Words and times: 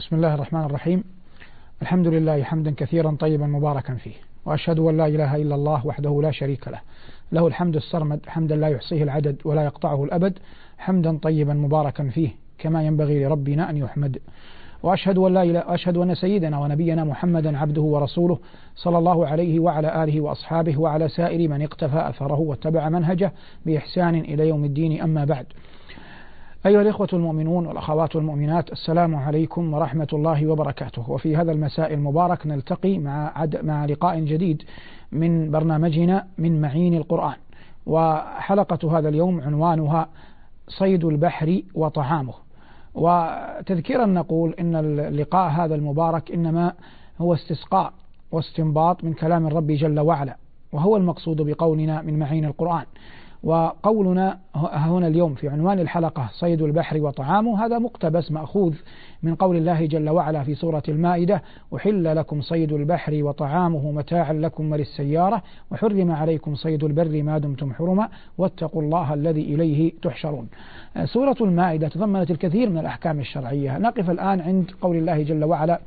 بسم 0.00 0.16
الله 0.16 0.34
الرحمن 0.34 0.64
الرحيم. 0.64 1.04
الحمد 1.82 2.06
لله 2.06 2.42
حمدا 2.42 2.74
كثيرا 2.76 3.16
طيبا 3.20 3.46
مباركا 3.46 3.94
فيه 3.94 4.14
وأشهد 4.44 4.78
أن 4.78 4.96
لا 4.96 5.06
إله 5.06 5.36
إلا 5.36 5.54
الله 5.54 5.86
وحده 5.86 6.22
لا 6.22 6.30
شريك 6.30 6.68
له. 6.68 6.80
له 7.32 7.46
الحمد 7.46 7.76
السرمد 7.76 8.20
حمدا 8.26 8.56
لا 8.56 8.68
يحصيه 8.68 9.02
العدد 9.02 9.36
ولا 9.44 9.64
يقطعه 9.64 10.04
الأبد 10.04 10.38
حمدا 10.78 11.18
طيبا 11.18 11.54
مباركا 11.54 12.08
فيه 12.08 12.30
كما 12.58 12.86
ينبغي 12.86 13.24
لربنا 13.24 13.70
أن 13.70 13.76
يحمد. 13.76 14.18
وأشهد 14.82 15.18
أن 15.18 15.34
لا 15.34 15.42
إله 15.42 15.74
أشهد 15.74 15.96
أن 15.96 16.14
سيدنا 16.14 16.58
ونبينا 16.58 17.04
محمدا 17.04 17.58
عبده 17.58 17.82
ورسوله 17.82 18.38
صلى 18.76 18.98
الله 18.98 19.26
عليه 19.26 19.60
وعلى 19.60 20.04
آله 20.04 20.20
وأصحابه 20.20 20.80
وعلى 20.80 21.08
سائر 21.08 21.48
من 21.48 21.62
اقتفى 21.62 22.08
أثره 22.08 22.40
واتبع 22.40 22.88
منهجه 22.88 23.32
بإحسان 23.66 24.14
إلى 24.14 24.48
يوم 24.48 24.64
الدين 24.64 25.02
أما 25.02 25.24
بعد. 25.24 25.46
أيها 26.66 26.82
الإخوة 26.82 27.08
المؤمنون 27.12 27.66
والأخوات 27.66 28.16
المؤمنات 28.16 28.72
السلام 28.72 29.16
عليكم 29.16 29.74
ورحمة 29.74 30.08
الله 30.12 30.46
وبركاته. 30.46 31.10
وفي 31.10 31.36
هذا 31.36 31.52
المساء 31.52 31.94
المبارك 31.94 32.46
نلتقي 32.46 32.98
مع, 32.98 33.32
عد 33.38 33.64
مع 33.64 33.84
لقاء 33.84 34.20
جديد 34.20 34.62
من 35.12 35.50
برنامجنا 35.50 36.26
من 36.38 36.60
معين 36.60 36.94
القرآن. 36.94 37.36
وحلقة 37.86 38.98
هذا 38.98 39.08
اليوم 39.08 39.40
عنوانها 39.40 40.08
صيد 40.68 41.04
البحر 41.04 41.62
وطعامه. 41.74 42.34
وتذكيرا 42.94 44.06
نقول 44.06 44.54
إن 44.60 44.76
اللقاء 44.76 45.50
هذا 45.50 45.74
المبارك 45.74 46.32
إنما 46.32 46.72
هو 47.20 47.34
استسقاء 47.34 47.92
واستنباط 48.32 49.04
من 49.04 49.12
كلام 49.12 49.46
الرب 49.46 49.66
جل 49.66 50.00
وعلا 50.00 50.36
وهو 50.72 50.96
المقصود 50.96 51.42
بقولنا 51.42 52.02
من 52.02 52.18
معين 52.18 52.44
القرآن. 52.44 52.84
وقولنا 53.42 54.38
هنا 54.54 55.06
اليوم 55.06 55.34
في 55.34 55.48
عنوان 55.48 55.78
الحلقة 55.78 56.28
صيد 56.32 56.62
البحر 56.62 57.00
وطعامه 57.00 57.66
هذا 57.66 57.78
مقتبس 57.78 58.32
مأخوذ 58.32 58.74
من 59.22 59.34
قول 59.34 59.56
الله 59.56 59.86
جل 59.86 60.10
وعلا 60.10 60.42
في 60.42 60.54
سورة 60.54 60.82
المائدة 60.88 61.42
أحل 61.76 62.16
لكم 62.16 62.40
صيد 62.40 62.72
البحر 62.72 63.22
وطعامه 63.22 63.92
متاعا 63.92 64.32
لكم 64.32 64.72
وللسيارة 64.72 65.42
وحرم 65.70 66.10
عليكم 66.10 66.54
صيد 66.54 66.84
البر 66.84 67.22
ما 67.22 67.38
دمتم 67.38 67.72
حرما 67.72 68.08
واتقوا 68.38 68.82
الله 68.82 69.14
الذي 69.14 69.54
إليه 69.54 69.92
تحشرون. 70.02 70.48
سورة 71.04 71.36
المائدة 71.40 71.88
تضمنت 71.88 72.30
الكثير 72.30 72.70
من 72.70 72.78
الأحكام 72.78 73.20
الشرعية. 73.20 73.78
نقف 73.78 74.10
الآن 74.10 74.40
عند 74.40 74.70
قول 74.80 74.96
الله 74.96 75.22
جل 75.22 75.44
وعلا 75.44 75.80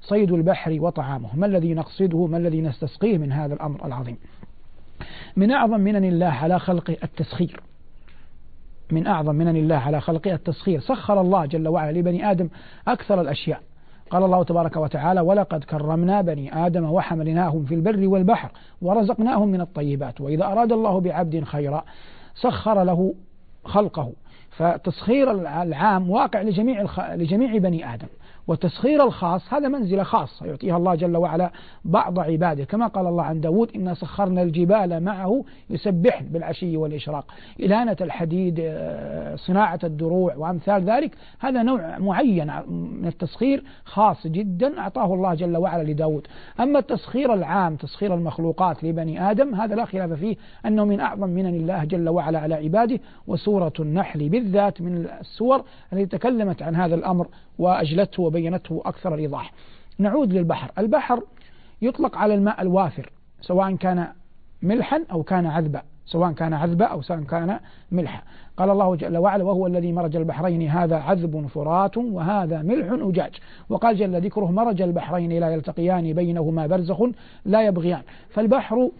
صيد 0.00 0.32
البحر 0.32 0.76
وطعامه. 0.80 1.28
ما 1.34 1.46
الذي 1.46 1.74
نقصده؟ 1.74 2.26
ما 2.26 2.36
الذي 2.36 2.60
نستسقيه 2.60 3.18
من 3.18 3.32
هذا 3.32 3.54
الأمر 3.54 3.86
العظيم؟ 3.86 4.16
من 5.36 5.50
أعظم 5.50 5.80
منن 5.80 6.04
الله 6.04 6.26
على 6.26 6.58
خلقه 6.58 6.96
التسخير. 7.04 7.60
من 8.90 9.06
أعظم 9.06 9.34
منن 9.34 9.56
الله 9.56 9.76
على 9.76 10.00
خلقه 10.00 10.34
التسخير. 10.34 10.80
سخر 10.80 11.20
الله 11.20 11.46
جل 11.46 11.68
وعلا 11.68 11.98
لبني 11.98 12.30
آدم 12.30 12.48
أكثر 12.88 13.20
الأشياء. 13.20 13.60
قال 14.10 14.24
الله 14.24 14.42
تبارك 14.42 14.76
وتعالى 14.76 15.20
ولقد 15.20 15.64
كرمنا 15.64 16.20
بني 16.20 16.66
آدم 16.66 16.84
وحملناهم 16.84 17.64
في 17.64 17.74
البر 17.74 18.08
والبحر 18.08 18.50
ورزقناهم 18.82 19.48
من 19.48 19.60
الطيبات 19.60 20.20
وإذا 20.20 20.44
أراد 20.44 20.72
الله 20.72 21.00
بعبد 21.00 21.44
خيرا 21.44 21.84
سخر 22.34 22.82
له 22.82 23.14
خلقه. 23.64 24.12
فتسخير 24.50 25.30
العام 25.62 26.10
واقع 26.10 26.42
لجميع 26.42 26.86
لجميع 27.14 27.58
بني 27.58 27.94
آدم. 27.94 28.08
والتسخير 28.48 29.04
الخاص 29.04 29.54
هذا 29.54 29.68
منزلة 29.68 30.02
خاصة 30.02 30.46
يعطيها 30.46 30.76
الله 30.76 30.94
جل 30.94 31.16
وعلا 31.16 31.50
بعض 31.84 32.18
عباده. 32.18 32.64
كما 32.64 32.86
قال 32.86 33.06
الله 33.06 33.22
عن 33.22 33.40
داود 33.40 33.70
إنا 33.76 33.94
سخرنا 33.94 34.42
الجبال 34.42 35.04
معه 35.04 35.44
يسبحن 35.70 36.24
بالعشي 36.24 36.76
والإشراق. 36.76 37.24
إلانة 37.60 37.96
الحديد 38.00 38.60
آه، 38.60 39.36
صناعة 39.36 39.78
الدروع 39.84 40.34
وأمثال 40.36 40.84
ذلك 40.84 41.14
هذا 41.38 41.62
نوع 41.62 41.98
معين 41.98 42.52
من 42.68 43.06
التسخير 43.06 43.64
خاص 43.84 44.26
جدا 44.26 44.80
أعطاه 44.80 45.14
الله 45.14 45.34
جل 45.34 45.56
وعلا 45.56 45.82
لداود. 45.82 46.26
أما 46.60 46.78
التسخير 46.78 47.34
العام 47.34 47.76
تسخير 47.76 48.14
المخلوقات 48.14 48.84
لبني 48.84 49.30
آدم 49.30 49.54
هذا 49.54 49.74
لا 49.74 49.84
خلاف 49.84 50.12
فيه 50.12 50.36
أنه 50.66 50.84
من 50.84 51.00
أعظم 51.00 51.28
منن 51.28 51.54
الله 51.54 51.84
جل 51.84 52.08
وعلا 52.08 52.38
على 52.38 52.54
عباده 52.54 53.00
وسورة 53.26 53.72
النحل 53.80 54.28
بالذات 54.28 54.80
من 54.80 55.06
السور 55.20 55.64
التي 55.92 56.06
تكلمت 56.06 56.62
عن 56.62 56.76
هذا 56.76 56.94
الأمر. 56.94 57.28
وأجلته 57.58 58.22
وبينته 58.22 58.82
أكثر 58.84 59.14
الإيضاح. 59.14 59.52
نعود 59.98 60.32
للبحر. 60.32 60.70
البحر 60.78 61.22
يطلق 61.82 62.16
على 62.16 62.34
الماء 62.34 62.62
الوافر 62.62 63.12
سواء 63.40 63.74
كان 63.74 64.06
ملحا 64.62 65.04
أو 65.12 65.22
كان 65.22 65.46
عذبا 65.46 65.82
سواء 66.06 66.32
كان 66.32 66.54
عذبا 66.54 66.84
أو 66.84 67.02
سواء 67.02 67.20
كان 67.20 67.60
ملحا. 67.92 68.22
قال 68.56 68.70
الله 68.70 68.96
جل 68.96 69.16
وعلا 69.16 69.44
وهو 69.44 69.66
الذي 69.66 69.92
مرج 69.92 70.16
البحرين 70.16 70.68
هذا 70.68 70.96
عذب 70.96 71.46
فرات 71.46 71.96
وهذا 71.96 72.62
ملح 72.62 73.06
أجاج. 73.08 73.34
وقال 73.68 73.96
جل 73.96 74.20
ذكره 74.20 74.50
مرج 74.50 74.82
البحرين 74.82 75.40
لا 75.40 75.50
يلتقيان 75.50 76.12
بينهما 76.12 76.66
برزخ 76.66 77.02
لا 77.44 77.66
يبغيان. 77.66 78.02
فالبحر 78.28 78.90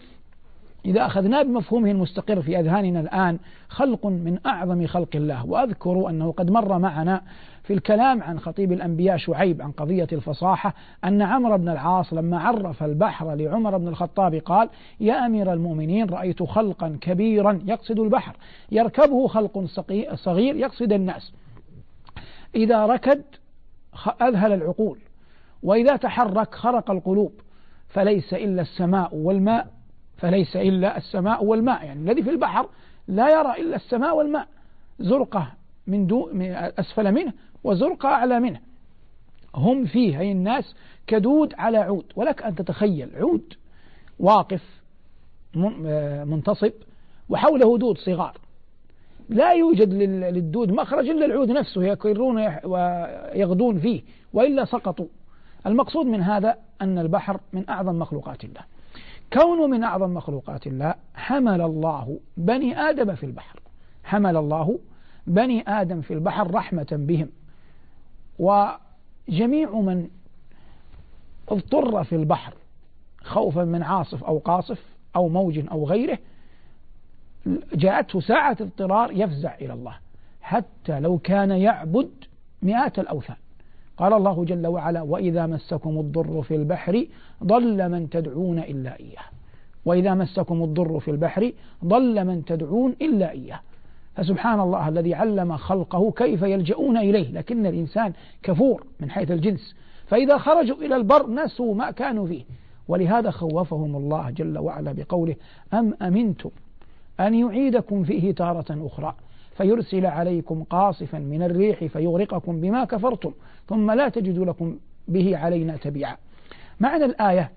إذا 0.85 1.05
أخذناه 1.05 1.43
بمفهومه 1.43 1.91
المستقر 1.91 2.41
في 2.41 2.59
أذهاننا 2.59 2.99
الآن 2.99 3.39
خلق 3.69 4.05
من 4.05 4.39
أعظم 4.45 4.87
خلق 4.87 5.09
الله 5.15 5.45
وأذكر 5.45 6.09
أنه 6.09 6.31
قد 6.31 6.51
مر 6.51 6.79
معنا 6.79 7.21
في 7.63 7.73
الكلام 7.73 8.23
عن 8.23 8.39
خطيب 8.39 8.71
الأنبياء 8.71 9.17
شعيب 9.17 9.61
عن 9.61 9.71
قضية 9.71 10.07
الفصاحة 10.11 10.73
أن 11.03 11.21
عمرو 11.21 11.57
بن 11.57 11.69
العاص 11.69 12.13
لما 12.13 12.39
عرف 12.39 12.83
البحر 12.83 13.35
لعمر 13.35 13.77
بن 13.77 13.87
الخطاب 13.87 14.35
قال 14.35 14.69
يا 14.99 15.25
أمير 15.25 15.53
المؤمنين 15.53 16.09
رأيت 16.09 16.43
خلقا 16.43 16.97
كبيرا 17.01 17.61
يقصد 17.65 17.99
البحر 17.99 18.35
يركبه 18.71 19.27
خلق 19.27 19.65
صغير 20.13 20.55
يقصد 20.55 20.93
الناس. 20.93 21.33
إذا 22.55 22.85
ركد 22.85 23.21
أذهل 24.21 24.53
العقول 24.53 24.99
وإذا 25.63 25.95
تحرك 25.95 26.55
خرق 26.55 26.91
القلوب 26.91 27.31
فليس 27.87 28.33
إلا 28.33 28.61
السماء 28.61 29.15
والماء 29.15 29.78
فليس 30.19 30.55
إلا 30.55 30.97
السماء 30.97 31.45
والماء. 31.45 31.85
يعني 31.85 31.99
الذي 32.11 32.23
في 32.23 32.29
البحر 32.29 32.69
لا 33.07 33.29
يرى 33.29 33.61
إلا 33.61 33.75
السماء 33.75 34.17
والماء. 34.17 34.47
زرقة 34.99 35.51
من, 35.87 36.07
دو 36.07 36.29
أسفل 36.79 37.11
منه 37.11 37.33
وزرقة 37.63 38.09
أعلى 38.09 38.39
منه. 38.39 38.59
هم 39.55 39.85
فيه 39.85 40.19
أي 40.19 40.31
الناس 40.31 40.75
كدود 41.07 41.53
على 41.53 41.77
عود. 41.77 42.05
ولك 42.15 42.43
أن 42.43 42.55
تتخيل 42.55 43.09
عود 43.15 43.53
واقف 44.19 44.63
منتصب 46.25 46.71
وحوله 47.29 47.77
دود 47.77 47.97
صغار. 47.97 48.37
لا 49.29 49.53
يوجد 49.53 49.93
للدود 49.93 50.71
مخرج 50.71 51.09
إلا 51.09 51.25
العود 51.25 51.51
نفسه 51.51 51.83
يكرون 51.83 52.55
ويغدون 52.63 53.79
فيه 53.79 54.01
وإلا 54.33 54.65
سقطوا. 54.65 55.07
المقصود 55.65 56.05
من 56.05 56.21
هذا 56.21 56.57
أن 56.81 56.97
البحر 56.97 57.39
من 57.53 57.69
أعظم 57.69 57.99
مخلوقات 57.99 58.43
الله. 58.43 58.61
كونه 59.33 59.67
من 59.67 59.83
أعظم 59.83 60.13
مخلوقات 60.13 60.67
الله 60.67 60.95
حمل 61.15 61.61
الله 61.61 62.19
بني 62.37 62.79
آدم 62.79 63.15
في 63.15 63.25
البحر. 63.25 63.59
حمل 64.03 64.37
الله 64.37 64.79
بني 65.27 65.63
آدم 65.67 66.01
في 66.01 66.13
البحر 66.13 66.51
رحمة 66.51 66.87
بهم. 66.91 67.29
وجميع 68.39 69.71
من 69.71 70.09
اضطر 71.49 72.03
في 72.03 72.15
البحر 72.15 72.53
خوفا 73.23 73.63
من 73.63 73.83
عاصف 73.83 74.23
أو 74.23 74.37
قاصف 74.37 74.85
أو 75.15 75.29
موج 75.29 75.59
أو 75.71 75.85
غيره 75.85 76.17
جاءته 77.73 78.19
ساعة 78.19 78.57
اضطرار 78.61 79.11
يفزع 79.11 79.55
إلى 79.55 79.73
الله 79.73 79.95
حتى 80.41 80.99
لو 80.99 81.17
كان 81.17 81.51
يعبد 81.51 82.11
مئات 82.61 82.99
الأوثان. 82.99 83.35
قال 83.99 84.13
الله 84.13 84.45
جل 84.45 84.67
وعلا 84.67 85.01
وإذا 85.01 85.45
مسكم 85.45 85.99
الضر 85.99 86.41
في 86.41 86.55
البحر 86.55 87.05
ضل 87.43 87.89
من 87.89 88.09
تدعون 88.09 88.59
إلا 88.59 88.99
إياه. 88.99 89.23
وإذا 89.85 90.13
مسكم 90.13 90.63
الضر 90.63 90.99
في 90.99 91.11
البحر 91.11 91.51
ضل 91.85 92.25
من 92.25 92.45
تدعون 92.45 92.95
إلا 93.01 93.31
إياه. 93.31 93.59
فسبحان 94.15 94.59
الله 94.59 94.87
الذي 94.87 95.13
علم 95.13 95.57
خلقه 95.57 96.11
كيف 96.11 96.41
يلجؤون 96.41 96.97
إليه 96.97 97.31
لكن 97.31 97.65
الإنسان 97.65 98.13
كفور 98.43 98.83
من 98.99 99.11
حيث 99.11 99.31
الجنس. 99.31 99.75
فإذا 100.07 100.37
خرجوا 100.37 100.77
إلى 100.77 100.95
البر 100.95 101.29
نسوا 101.29 101.75
ما 101.75 101.91
كانوا 101.91 102.27
فيه. 102.27 102.43
ولهذا 102.87 103.31
خوفهم 103.31 103.95
الله 103.95 104.29
جل 104.29 104.57
وعلا 104.57 104.91
بقوله 104.91 105.35
أم 105.73 105.93
أمنتم 106.01 106.49
أن 107.19 107.33
يعيدكم 107.33 108.03
فيه 108.03 108.31
تارة 108.31 108.87
أخرى؟ 108.87 109.15
فيرسل 109.59 110.05
عليكم 110.05 110.63
قاصفا 110.63 111.19
من 111.19 111.43
الريح 111.43 111.83
فيغرقكم 111.83 112.61
بما 112.61 112.85
كفرتم 112.85 113.31
ثم 113.67 113.91
لا 113.91 114.09
تجدوا 114.09 114.45
لكم 114.45 114.77
به 115.07 115.37
علينا 115.37 115.77
تبيعا. 115.77 116.15
معنى 116.79 117.05
الآية 117.05 117.51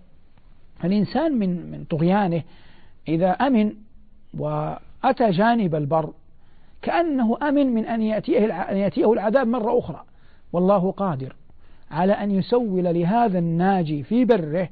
الإنسان 0.85 1.39
من 1.39 1.71
من 1.71 1.85
طغيانه 1.85 2.43
إذا 3.09 3.31
أمن 3.31 3.73
وأتى 4.39 5.31
جانب 5.31 5.75
البر 5.75 6.13
كأنه 6.83 7.37
أمن 7.43 7.67
من 7.67 7.87
أن 7.87 8.03
يأتيه 8.03 8.71
أن 8.71 8.77
يأتيه 8.77 9.13
العذاب 9.13 9.47
مرة 9.47 9.79
أخرى. 9.79 10.03
والله 10.53 10.91
قادر 10.91 11.37
على 11.91 12.13
أن 12.13 12.31
يسول 12.31 12.85
لهذا 12.85 13.39
الناجي 13.39 14.03
في 14.03 14.25
بره 14.25 14.69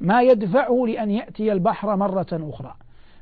ما 0.00 0.22
يدفعه 0.22 0.84
لأن 0.86 1.10
يأتي 1.10 1.52
البحر 1.52 1.96
مرة 1.96 2.26
أخرى. 2.32 2.74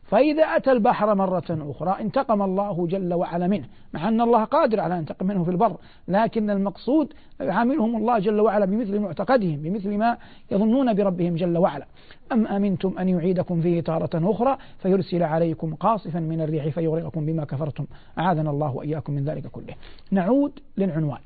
فإذا 0.08 0.43
أتى 0.43 0.72
البحر 0.72 1.14
مرة 1.14 1.44
أخرى 1.50 1.96
انتقم 2.00 2.43
الله 2.43 2.87
جل 2.87 3.14
وعلا 3.14 3.46
منه. 3.46 3.69
مع 3.93 4.08
أن 4.08 4.20
الله 4.20 4.44
قادر 4.44 4.81
على 4.81 4.94
أن 4.94 4.99
ينتقم 4.99 5.26
منه 5.26 5.44
في 5.44 5.50
البر 5.50 5.76
لكن 6.08 6.50
المقصود 6.50 7.12
يعاملهم 7.40 7.96
الله 7.96 8.19
جل 8.19 8.40
وعلا 8.40 8.64
بمثل 8.64 8.99
معتقدهم 8.99 9.56
بمثل 9.56 9.96
ما 9.96 10.16
يظنون 10.50 10.94
بربهم 10.94 11.34
جل 11.34 11.58
وعلا. 11.58 11.87
أم 12.32 12.46
أمنتم 12.46 12.99
أن 12.99 13.08
يعيدكم 13.08 13.60
فيه 13.60 13.81
تارة 13.81 14.31
أخرى؟ 14.31 14.58
فيرسل 14.78 15.22
عليكم 15.22 15.75
قاصفا 15.75 16.20
من 16.20 16.40
الريح 16.40 16.69
فيغرقكم 16.69 17.26
بما 17.26 17.44
كفرتم. 17.44 17.87
أعاذنا 18.19 18.50
الله 18.50 18.76
وإياكم 18.76 19.12
من 19.12 19.25
ذلك 19.25 19.46
كله. 19.46 19.75
نعود 20.11 20.52
للعنوان. 20.76 21.20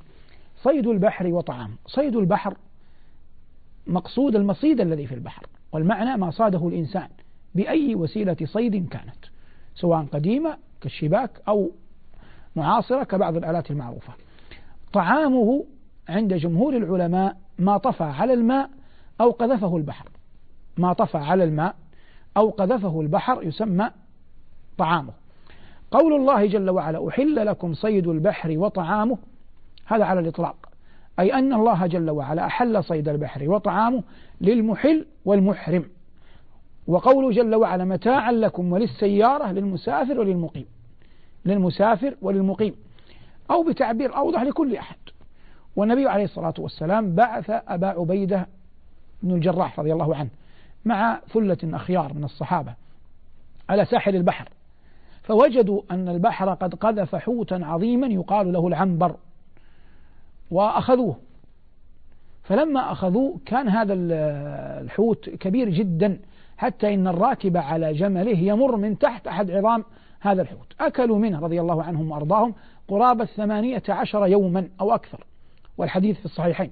صيد 0.62 0.86
البحر 0.86 1.26
وطعام. 1.26 1.70
صيد 1.86 2.16
البحر 2.16 2.54
مقصود 3.86 4.36
المصيد 4.36 4.80
الذي 4.80 5.06
في 5.06 5.14
البحر 5.14 5.46
والمعنى 5.72 6.16
ما 6.16 6.30
صاده 6.30 6.68
الإنسان. 6.68 7.08
بأي 7.54 7.94
وسيلة 7.94 8.36
صيد 8.44 8.88
كانت 8.88 9.24
سواء 9.74 10.04
قديمة 10.04 10.56
كالشباك 10.80 11.30
أو 11.48 11.70
معاصرة 12.56 13.04
كبعض 13.04 13.36
الآلات 13.36 13.70
المعروفة. 13.70 14.12
طعامه 14.92 15.64
عند 16.08 16.34
جمهور 16.34 16.76
العلماء 16.76 17.36
ما 17.58 17.76
طفى 17.76 18.04
على 18.04 18.32
الماء 18.34 18.70
أو 19.20 19.30
قذفه 19.30 19.76
البحر. 19.76 20.08
ما 20.78 20.92
طفى 20.92 21.18
على 21.18 21.44
الماء 21.44 21.74
أو 22.36 22.50
قذفه 22.50 23.00
البحر 23.00 23.42
يسمى 23.42 23.90
طعامه. 24.78 25.12
قول 25.90 26.12
الله 26.12 26.46
جل 26.46 26.70
وعلا 26.70 27.08
أحل 27.08 27.46
لكم 27.46 27.74
صيد 27.74 28.06
البحر 28.06 28.58
وطعامه. 28.58 29.18
هذا 29.86 30.04
على 30.04 30.20
الإطلاق. 30.20 30.68
أي 31.18 31.34
أن 31.34 31.54
الله 31.54 31.86
جل 31.86 32.10
وعلا 32.10 32.46
أحل 32.46 32.84
صيد 32.84 33.08
البحر 33.08 33.50
وطعامه 33.50 34.02
للمحل 34.40 35.06
والمحرم. 35.24 35.84
وقوله 36.86 37.30
جل 37.30 37.54
وعلا 37.54 37.84
متاعا 37.84 38.32
لكم 38.32 38.72
وللسيارة 38.72 39.52
للمسافر 39.52 40.20
وللمقيم. 40.20 40.66
للمسافر 41.44 42.16
وللمقيم. 42.22 42.74
أو 43.50 43.62
بتعبير 43.62 44.16
أوضح 44.16 44.42
لكل 44.42 44.76
أحد. 44.76 44.96
والنبي 45.76 46.06
عليه 46.06 46.24
الصلاة 46.24 46.54
والسلام 46.58 47.14
بعث 47.14 47.50
أبا 47.50 47.86
عبيدة 47.86 48.46
بن 49.22 49.34
الجراح 49.34 49.80
رضي 49.80 49.92
الله 49.92 50.16
عنه 50.16 50.28
مع 50.84 51.20
ثلة 51.32 51.58
أخيار 51.64 52.14
من 52.14 52.24
الصحابة 52.24 52.74
على 53.68 53.84
ساحل 53.84 54.16
البحر. 54.16 54.48
فوجدوا 55.22 55.82
أن 55.90 56.08
البحر 56.08 56.54
قد 56.54 56.74
قذف 56.74 57.16
حوتا 57.16 57.54
عظيما 57.54 58.06
يقال 58.06 58.52
له 58.52 58.68
العنبر. 58.68 59.16
وأخذوه. 60.50 61.16
فلما 62.42 62.92
أخذوه 62.92 63.40
كان 63.46 63.68
هذا 63.68 63.94
الحوت 64.82 65.30
كبير 65.30 65.68
جدا. 65.68 66.18
حتى 66.62 66.94
إن 66.94 67.06
الراكب 67.06 67.56
على 67.56 67.92
جمله 67.92 68.38
يمر 68.38 68.76
من 68.76 68.98
تحت 68.98 69.26
أحد 69.26 69.50
عظام 69.50 69.84
هذا 70.20 70.42
الحوت. 70.42 70.72
أكلوا 70.80 71.18
منه 71.18 71.40
رضي 71.40 71.60
الله 71.60 71.82
عنهم 71.82 72.10
وأرضاهم 72.10 72.54
قرابة 72.88 73.24
ثمانية 73.24 73.82
عشر 73.88 74.26
يوما 74.26 74.68
أو 74.80 74.94
أكثر 74.94 75.26
والحديث 75.78 76.18
في 76.18 76.24
الصحيحين. 76.24 76.70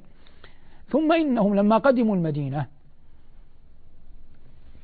ثم 0.88 1.12
إنهم 1.12 1.54
لما 1.54 1.78
قدموا 1.78 2.16
المدينة 2.16 2.66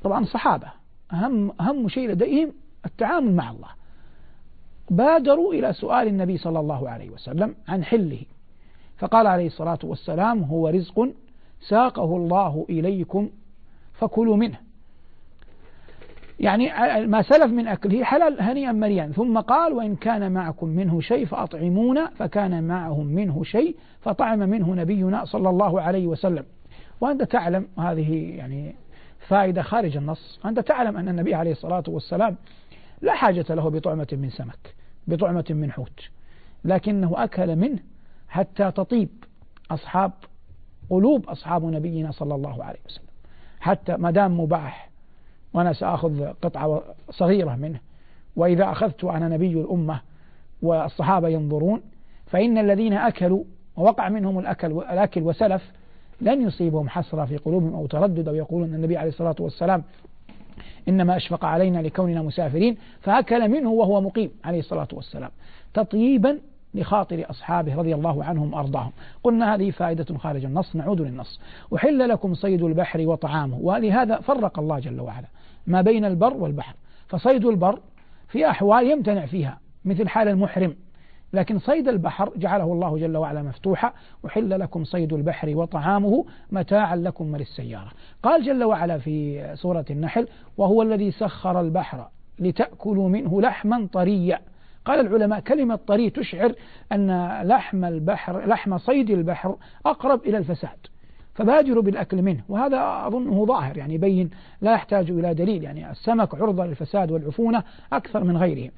طبعا 0.03 0.25
صحابة 0.25 0.67
أهم, 1.13 1.51
أهم 1.61 1.89
شيء 1.89 2.09
لديهم 2.09 2.53
التعامل 2.85 3.35
مع 3.35 3.51
الله. 3.51 3.69
بادروا 4.89 5.53
إلى 5.53 5.73
سؤال 5.73 6.07
النبي 6.07 6.37
صلى 6.37 6.59
الله 6.59 6.89
عليه 6.89 7.09
وسلم 7.09 7.55
عن 7.67 7.83
حله 7.83 8.21
فقال 8.97 9.27
عليه 9.27 9.47
الصلاة 9.47 9.79
والسلام 9.83 10.43
هو 10.43 10.67
رزق 10.67 11.09
ساقه 11.61 12.17
الله 12.17 12.65
إليكم 12.69 13.29
فكلوا 13.93 14.35
منه. 14.35 14.66
يعني 16.39 16.71
ما 17.07 17.21
سلف 17.21 17.51
من 17.51 17.67
أكله 17.67 18.03
حلال 18.03 18.41
هنيئا 18.41 18.71
مريا 18.71 19.11
ثم 19.15 19.39
قال 19.39 19.73
وإن 19.73 19.95
كان 19.95 20.31
معكم 20.31 20.67
منه 20.67 21.01
شيء 21.01 21.25
فأطعمونا 21.25 22.11
فكان 22.17 22.63
معهم 22.63 23.05
منه 23.05 23.43
شيء 23.43 23.75
فطعم 24.01 24.39
منه 24.39 24.75
نبينا 24.75 25.25
صلى 25.25 25.49
الله 25.49 25.81
عليه 25.81 26.07
وسلم. 26.07 26.45
وأنت 27.01 27.23
تعلم 27.23 27.67
هذه 27.79 28.35
يعني 28.37 28.75
فائدة 29.27 29.61
خارج 29.61 29.97
النص. 29.97 30.39
أنت 30.45 30.59
تعلم 30.59 30.97
أن 30.97 31.09
النبي 31.09 31.35
عليه 31.35 31.51
الصلاة 31.51 31.83
والسلام 31.87 32.35
لا 33.01 33.13
حاجة 33.13 33.45
له 33.49 33.69
بطعمة 33.69 34.07
من 34.11 34.29
سمك 34.29 34.75
بطعمة 35.07 35.45
من 35.49 35.71
حوت 35.71 36.09
لكنه 36.65 37.23
أكل 37.23 37.55
منه 37.55 37.79
حتى 38.29 38.71
تطيب 38.71 39.09
أصحاب 39.71 40.11
قلوب 40.89 41.29
أصحاب 41.29 41.65
نبينا 41.65 42.11
صلى 42.11 42.35
الله 42.35 42.63
عليه 42.63 42.79
وسلم. 42.85 43.07
حتى 43.59 43.97
ما 43.97 44.11
دام 44.11 44.39
مباح 44.39 44.86
وأنا 45.53 45.73
سأخذ 45.73 46.25
قطعة 46.41 46.83
صغيرة 47.09 47.55
منه. 47.55 47.79
وإذا 48.35 48.71
أخذت 48.71 49.03
أنا 49.03 49.27
نبي 49.27 49.53
الأمة 49.53 50.01
والصحابة 50.61 51.27
ينظرون 51.27 51.81
فإن 52.25 52.57
الذين 52.57 52.93
أكلوا 52.93 53.43
ووقع 53.77 54.09
منهم 54.09 54.39
الأكل 54.39 54.71
الأكل 54.71 55.21
وسلف 55.21 55.71
لن 56.21 56.41
يصيبهم 56.41 56.89
حسرة 56.89 57.25
في 57.25 57.37
قلوبهم 57.37 57.73
أو 57.73 57.85
تردد 57.85 58.27
أو 58.27 58.35
يقولون 58.35 58.73
النبي 58.73 58.97
عليه 58.97 59.09
الصلاة 59.09 59.35
والسلام 59.39 59.83
إنما 60.89 61.17
أشفق 61.17 61.45
علينا 61.45 61.79
لكوننا 61.79 62.21
مسافرين 62.21 62.77
فأكل 63.01 63.49
منه 63.49 63.71
وهو 63.71 64.01
مقيم 64.01 64.31
عليه 64.43 64.59
الصلاة 64.59 64.87
والسلام. 64.93 65.29
تطييبا 65.73 66.39
لخاطر 66.77 67.25
أصحابه 67.29 67.75
رضي 67.75 67.95
الله 67.95 68.23
عنهم 68.23 68.53
وأرضاهم. 68.53 68.91
قلنا 69.23 69.55
هذه 69.55 69.71
فائدة 69.71 70.17
خارج 70.17 70.45
النص 70.45 70.75
نعود 70.75 71.01
للنص. 71.01 71.39
أحل 71.75 72.09
لكم 72.09 72.33
صيد 72.33 72.63
البحر 72.63 73.01
وطعامه. 73.01 73.57
ولهذا 73.61 74.19
فرق 74.19 74.59
الله 74.59 74.79
جل 74.79 75.01
وعلا 75.01 75.27
ما 75.67 75.81
بين 75.81 76.05
البر 76.05 76.33
والبحر. 76.33 76.75
فصيد 77.07 77.45
البر 77.45 77.79
في 78.27 78.49
أحوال 78.49 78.91
يمتنع 78.91 79.25
فيها 79.25 79.59
مثل 79.85 80.07
حال 80.07 80.27
المحرم. 80.27 80.75
لكن 81.33 81.59
صيد 81.59 81.87
البحر 81.87 82.31
جعله 82.35 82.63
الله 82.63 82.97
جل 82.97 83.17
وعلا 83.17 83.41
مفتوحا. 83.41 83.93
أحل 84.25 84.59
لكم 84.59 84.83
صيد 84.83 85.13
البحر 85.13 85.49
وطعامه 85.55 86.25
متاعا 86.51 86.95
لكم 86.95 87.33
وللسيارة. 87.33 87.91
قال 88.23 88.43
جل 88.43 88.63
وعلا 88.63 88.97
في 88.97 89.45
سورة 89.55 89.85
النحل 89.89 90.27
وهو 90.57 90.81
الذي 90.81 91.11
سخر 91.11 91.61
البحر 91.61 92.07
لتأكلوا 92.39 93.09
منه 93.09 93.41
لحما 93.41 93.87
طريا. 93.93 94.39
قال 94.87 94.99
العلماء 94.99 95.39
كلمة 95.39 95.75
طري 95.75 96.09
تشعر 96.09 96.53
أن 96.91 97.41
لحم 97.43 97.85
البحر 97.85 98.47
لحم 98.47 98.77
صيد 98.77 99.09
البحر 99.09 99.55
أقرب 99.85 100.21
إلى 100.25 100.37
الفساد 100.37 100.77
فبادروا 101.35 101.83
بالأكل 101.83 102.21
منه 102.21 102.43
وهذا 102.49 103.07
أظنه 103.07 103.45
ظاهر 103.45 103.77
يعني 103.77 103.93
يبين 103.93 104.29
لا 104.61 104.73
يحتاج 104.73 105.11
إلى 105.11 105.33
دليل 105.33 105.63
يعني 105.63 105.91
السمك 105.91 106.35
عرضة 106.35 106.65
للفساد 106.65 107.11
والعفونة 107.11 107.63
أكثر 107.93 108.23
من 108.23 108.37
غيره. 108.37 108.71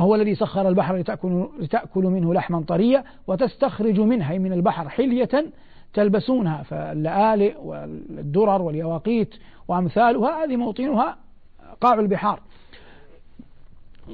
هو 0.00 0.14
الذي 0.14 0.34
سخر 0.34 0.68
البحر 0.68 0.96
لتأكل, 0.96 1.48
لتأكل 1.60 2.04
منه 2.04 2.34
لحما 2.34 2.64
طريا 2.68 3.04
وتستخرج 3.26 4.00
منها 4.00 4.38
من 4.38 4.52
البحر 4.52 4.88
حلية 4.88 5.52
تلبسونها 5.94 6.62
فاللآلئ 6.62 7.56
والدرر 7.62 8.62
واليواقيت 8.62 9.34
وأمثالها 9.68 10.44
هذه 10.44 10.56
موطنها 10.56 11.18
قاع 11.80 11.94
البحار. 11.94 12.40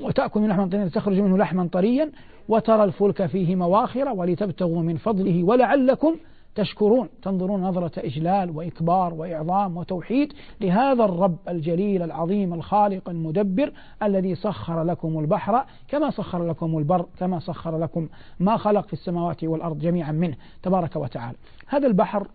وتأكل 0.03 0.41
من 0.41 0.49
لحم 0.49 0.69
طريا 0.69 0.89
تخرج 0.89 1.21
منه 1.21 1.39
لحما 1.39 1.69
طريا 1.73 2.11
وترى 2.49 2.85
الفلك 2.85 3.27
فيه 3.27 3.57
مواخر 3.57 4.09
ولتبتغوا 4.09 4.83
من 4.83 4.97
فضله 4.97 5.45
ولعلكم 5.45 6.17
تشكرون. 6.55 7.09
تنظرون 7.23 7.63
نظرة 7.63 7.93
إجلال 7.99 8.57
وإكبار 8.57 9.15
وإعظام 9.15 9.77
وتوحيد 9.77 10.33
لهذا 10.61 11.05
الرب 11.05 11.37
الجليل 11.49 12.03
العظيم 12.03 12.55
الخالق 12.55 13.09
المدبر 13.09 13.73
الذي 14.03 14.35
سخر 14.35 14.83
لكم 14.83 15.19
البحر 15.19 15.65
كما 15.89 16.11
سخر 16.11 16.49
لكم 16.49 16.79
البر 16.79 17.07
كما 17.19 17.41
سخر 17.41 17.79
لكم 17.79 18.09
ما 18.41 18.57
خلق 18.57 18.87
في 18.87 18.93
السماوات 18.93 19.45
والأرض 19.45 19.79
جميعا 19.79 20.13
منه. 20.13 20.37
تبارك 20.63 20.97
وتعالى. 20.97 21.37
هذا 21.67 21.87
البحر 21.87 22.29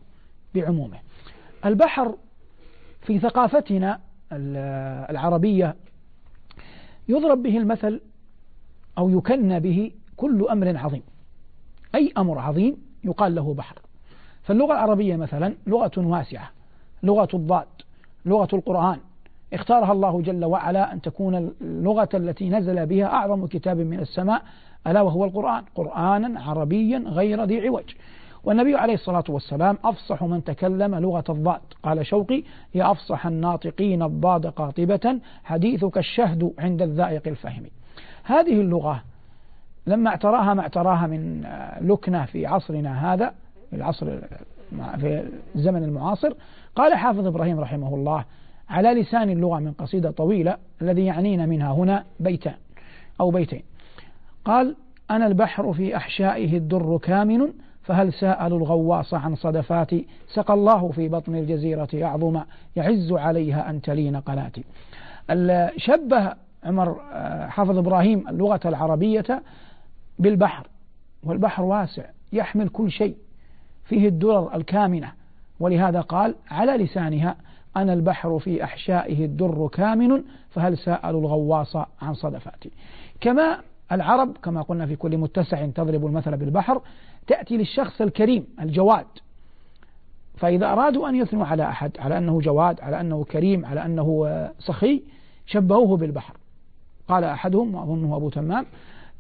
بعمومه. 0.56 0.98
البحر 1.66 2.16
في 3.02 3.20
ثقافتنا 3.20 4.00
العربية 5.10 5.76
يضرب 7.12 7.44
به 7.44 7.58
المثل 7.58 8.02
أو 8.98 9.10
يكنى 9.10 9.60
به 9.60 9.92
كل 10.18 10.48
أمر 10.52 10.78
عظيم. 10.78 11.04
أي 11.96 12.14
أمر 12.18 12.40
عظيم 12.40 12.78
يقال 13.04 13.36
له 13.36 13.54
بحر. 13.54 13.80
فاللغة 14.44 14.74
العربية 14.74 15.16
مثلا 15.16 15.54
لغة 15.68 15.92
واسعة 15.98 16.50
لغة 17.04 17.30
الضاد 17.34 17.68
لغة 18.26 18.48
القرآن. 18.54 19.00
اختارها 19.54 19.92
الله 19.92 20.22
جل 20.22 20.46
وعلا 20.46 20.94
أن 20.94 21.02
تكون 21.02 21.52
اللغة 21.62 22.10
التي 22.14 22.50
نزل 22.50 22.86
بها 22.86 23.06
أعظم 23.06 23.46
كتاب 23.46 23.78
من 23.78 24.00
السماء 24.00 24.42
ألا 24.88 25.02
وهو 25.02 25.26
القرآن. 25.26 25.64
قرآنا 25.76 26.42
عربيا 26.42 27.04
غير 27.08 27.44
ذي 27.44 27.68
عوج. 27.68 27.96
والنبي 28.44 28.76
عليه 28.76 28.94
الصلاة 28.94 29.24
والسلام 29.30 29.78
أفصح 29.84 30.24
من 30.24 30.44
تكلم 30.44 30.96
لغة 30.96 31.24
الضاد. 31.30 31.62
قال 31.84 32.06
شوقي 32.06 32.44
هي 32.74 32.84
أفصح 32.84 33.26
الناطقين 33.26 34.04
الضاد 34.04 34.48
قاطبة 34.48 35.20
حديثك 35.44 35.98
الشهد 35.98 36.54
عند 36.60 36.82
الذائق 36.82 37.28
الفهم. 37.28 37.64
هذه 38.24 38.62
اللغة 38.62 39.04
لما 39.88 40.10
اعتراها 40.10 40.54
ما 40.54 40.62
اعتراها 40.62 41.08
من 41.08 41.44
لكنة 41.82 42.26
في 42.26 42.46
عصرنا 42.46 43.14
هذا 43.14 43.34
العصر 43.74 44.20
في 44.72 45.30
الزمن 45.56 45.84
المعاصر 45.84 46.34
قال 46.76 46.94
حافظ 46.96 47.28
إبراهيم 47.28 47.60
رحمه 47.60 47.96
الله 47.96 48.26
على 48.70 48.94
لسان 49.02 49.30
اللغة 49.30 49.60
من 49.60 49.72
قصيدة 49.72 50.12
طويلة 50.12 50.58
الذي 50.82 51.06
يعنينا 51.06 51.46
منها 51.46 51.74
هنا 51.74 52.06
بيتان 52.20 52.56
أو 53.22 53.32
بيتين. 53.32 53.64
قال 54.46 54.76
أنا 55.12 55.28
البحر 55.28 55.74
في 55.74 55.96
أحشائه 55.96 56.58
الدر 56.58 56.98
كامن 56.98 57.54
فهل 57.84 58.14
سألوا 58.14 58.58
الغواص 58.58 59.14
عن 59.14 59.36
صدفاتي؟ 59.36 60.08
سقى 60.34 60.54
الله 60.54 60.92
في 60.92 61.10
بطن 61.10 61.36
الجزيرة 61.36 61.90
أعظم 61.94 62.42
يعز 62.76 63.12
عليها 63.12 63.70
أن 63.70 63.82
تلين 63.82 64.16
قناتي. 64.16 64.64
شبه 65.78 66.34
عمر 66.64 67.02
آه، 67.14 67.48
حافظ 67.48 67.78
إبراهيم 67.78 68.28
اللغة 68.28 68.60
العربية 68.66 69.44
بالبحر 70.20 70.68
والبحر 71.24 71.64
واسع 71.64 72.04
يحمل 72.34 72.70
كل 72.70 72.92
شيء 72.92 73.16
فيه 73.86 74.08
الدرر 74.08 74.56
الكامنة. 74.56 75.12
ولهذا 75.60 76.02
قال 76.02 76.36
على 76.52 76.72
لسانها 76.72 77.36
أنا 77.78 77.94
البحر 77.94 78.40
في 78.40 78.64
أحشائه 78.64 79.26
الدر 79.26 79.68
كامن 79.68 80.24
فهل 80.50 80.78
سألوا 80.78 81.22
الغواص 81.22 81.76
عن 82.02 82.14
صدفاتي؟ 82.14 82.72
كما 83.22 83.58
العرب 83.92 84.38
كما 84.38 84.62
قلنا 84.62 84.86
في 84.86 84.96
كل 84.96 85.18
متسع 85.18 85.66
تضرب 85.66 86.06
المثل 86.06 86.38
بالبحر 86.38 86.82
تأتي 87.32 87.58
للشخص 87.58 88.02
الكريم 88.02 88.48
الجواد. 88.62 89.06
فإذا 90.38 90.72
أرادوا 90.72 91.10
أن 91.10 91.16
يثنوا 91.16 91.46
على 91.46 91.64
أحد 91.64 91.92
على 92.00 92.18
أنه 92.18 92.40
جواد 92.40 92.82
على 92.82 93.02
أنه 93.02 93.24
كريم 93.24 93.66
على 93.66 93.86
أنه 93.86 94.50
سخي 94.60 95.04
شبهوه 95.46 95.98
بالبحر. 95.98 96.38
قال 97.08 97.24
أحدهم 97.24 97.76
وأظنه 97.76 98.16
أبو 98.16 98.30
تمام 98.30 98.66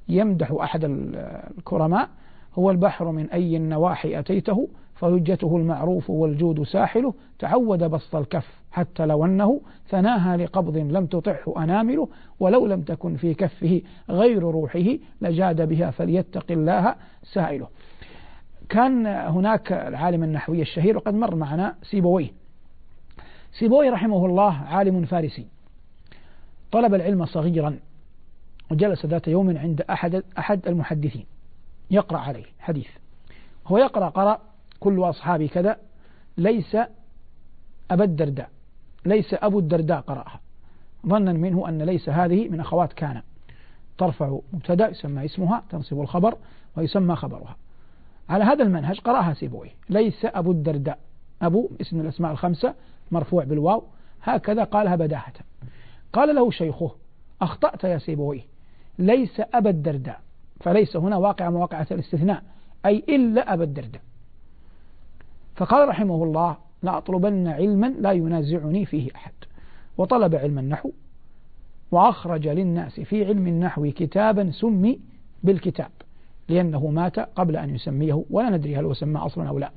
يمدح 0.10 0.52
أحد 0.52 0.82
الكرماء 1.58 2.10
هو 2.56 2.72
البحر 2.72 3.12
من 3.12 3.30
أي 3.30 3.58
النواحي 3.58 4.20
أتيته؟ 4.20 4.68
فهجته 5.02 5.58
المعروف 5.58 6.10
والجود 6.10 6.64
ساحله 6.64 7.14
تعود 7.40 7.84
بسط 7.84 8.16
الكف 8.16 8.62
حتى 8.72 9.06
لو 9.06 9.26
أنه 9.26 9.62
ثناها 9.90 10.38
لقبض 10.38 10.78
لم 10.78 11.06
تطعه 11.06 11.64
أنامله 11.64 12.08
ولو 12.40 12.68
لم 12.68 12.82
تكن 12.82 13.16
في 13.16 13.34
كفه 13.34 13.82
غير 14.10 14.44
روحه 14.44 14.98
لجاد 15.22 15.70
بها 15.70 15.92
فليتق 15.92 16.46
الله 16.52 16.96
سائله. 17.24 17.68
كان 18.70 19.08
هناك 19.08 19.72
العالم 19.72 20.24
النحوي 20.24 20.62
الشهير 20.62 20.98
وقد 20.98 21.14
مر 21.14 21.36
معنا 21.36 21.76
سيبويه 21.84 22.32
سيبويه 23.52 23.90
رحمه 23.90 24.26
الله 24.26 24.54
عالم 24.54 25.06
فارسي. 25.06 25.48
طلب 26.72 26.94
العلم 26.94 27.26
صغيرا 27.26 27.80
وجلس 28.72 29.06
ذات 29.06 29.28
يوم 29.28 29.58
عند 29.58 29.82
أحد 29.82 30.24
أحد 30.38 30.68
المحدثين. 30.68 31.26
يقرأ 31.92 32.18
عليه 32.18 32.46
حديث. 32.60 32.88
هو 33.68 33.78
يقرأ 33.78 34.10
قرأ 34.10 34.51
كل 34.82 35.04
أصحابي 35.04 35.48
كذا 35.48 35.78
ليس 36.38 36.78
أبا 37.92 38.04
الدرداء 38.04 38.50
ليس 39.06 39.34
أبو 39.34 39.60
الدرداء 39.60 40.02
قرأها. 40.02 40.40
ظنا 41.08 41.34
منه 41.34 41.70
أن 41.70 41.82
ليس 41.82 42.10
هذه 42.10 42.50
من 42.50 42.60
أخوات 42.60 42.94
كان. 42.94 43.22
ترفع 43.98 44.40
مبتدأ 44.54 44.90
يسمى 44.90 45.26
اسمها 45.26 45.64
تنصب 45.70 46.02
الخبر 46.02 46.38
ويسمى 46.78 47.16
خبرها. 47.16 47.56
على 48.30 48.44
هذا 48.44 48.64
المنهج 48.64 49.00
قرأها 49.00 49.34
سيبويه 49.34 49.70
ليس 49.90 50.26
أبو 50.26 50.52
الدرداء. 50.52 51.00
أبو 51.42 51.70
اسم 51.82 52.02
الأسماء 52.02 52.32
الخمسة 52.32 52.74
مرفوع 53.12 53.44
بالواو. 53.44 53.84
هكذا 54.24 54.64
قالها 54.64 54.96
بداهة. 54.96 55.34
قال 56.14 56.36
له 56.36 56.52
شيخه 56.52 56.92
أخطأت 57.42 57.84
يا 57.84 57.98
سيبويه 57.98 58.42
ليس 59.00 59.42
أبا 59.54 59.70
الدرداء. 59.70 60.22
فليس 60.60 60.96
هنا 60.96 61.18
واقع 61.18 61.50
مواقعة 61.50 61.88
الاستثناء. 61.92 62.44
أي 62.86 63.04
إلا 63.10 63.54
أبا 63.54 63.64
الدرداء. 63.64 64.02
فقال 65.62 65.90
رحمه 65.90 66.24
الله 66.24 66.58
لأطلبن 66.84 67.48
علما 67.48 67.88
لا 67.88 68.12
ينازعني 68.12 68.86
فيه 68.86 69.10
أحد. 69.16 69.32
وطلب 69.98 70.36
علم 70.36 70.60
النحو 70.60 70.92
وأخرج 71.92 72.48
للناس 72.48 73.00
في 73.00 73.26
علم 73.26 73.48
النحو 73.48 73.92
كتابا 73.92 74.52
سمي 74.52 75.00
بالكتاب 75.44 75.92
لأنه 76.50 76.88
مات 76.88 77.20
قبل 77.20 77.56
أن 77.56 77.76
يسميه 77.76 78.24
ولا 78.30 78.50
ندري 78.50 78.76
هل 78.76 78.86
هو 78.86 78.94
سمى 78.94 79.20
أصلا 79.20 79.50
أو 79.50 79.60
لا. 79.60 79.72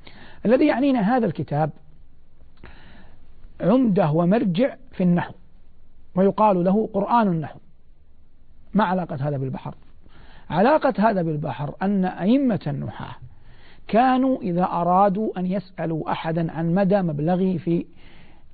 الذي 0.46 0.66
يعنينا 0.66 1.16
هذا 1.16 1.26
الكتاب 1.26 1.70
عمدة 3.60 4.10
ومرجع 4.10 4.76
في 4.92 5.02
النحو 5.02 5.32
ويقال 6.14 6.64
له 6.64 6.88
قرآن 6.92 7.28
النحو. 7.28 7.58
ما 8.74 8.84
علاقة 8.84 9.28
هذا 9.28 9.36
بالبحر؟ 9.36 9.74
علاقة 10.50 10.94
هذا 10.98 11.22
بالبحر 11.22 11.74
أن 11.82 12.04
أئمة 12.04 12.60
النحاة 12.66 13.14
كانوا 13.88 14.42
إذا 14.42 14.64
أرادوا 14.64 15.38
أن 15.38 15.46
يسألوا 15.46 16.12
أحدا 16.12 16.52
عن 16.52 16.74
مدى 16.74 17.02
مبلغه 17.02 17.56
في 17.56 17.86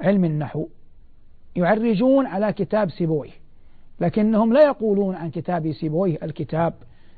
علم 0.00 0.24
النحو 0.24 0.66
يعرجون 1.56 2.26
على 2.26 2.52
كتاب 2.52 2.90
سيبويه 2.90 3.30
لكنهم 4.00 4.52
لا 4.52 4.64
يقولون 4.64 5.14
عن 5.14 5.30
كتاب 5.30 5.72
سيبويه 5.72 6.18
الكتاب 6.22 6.74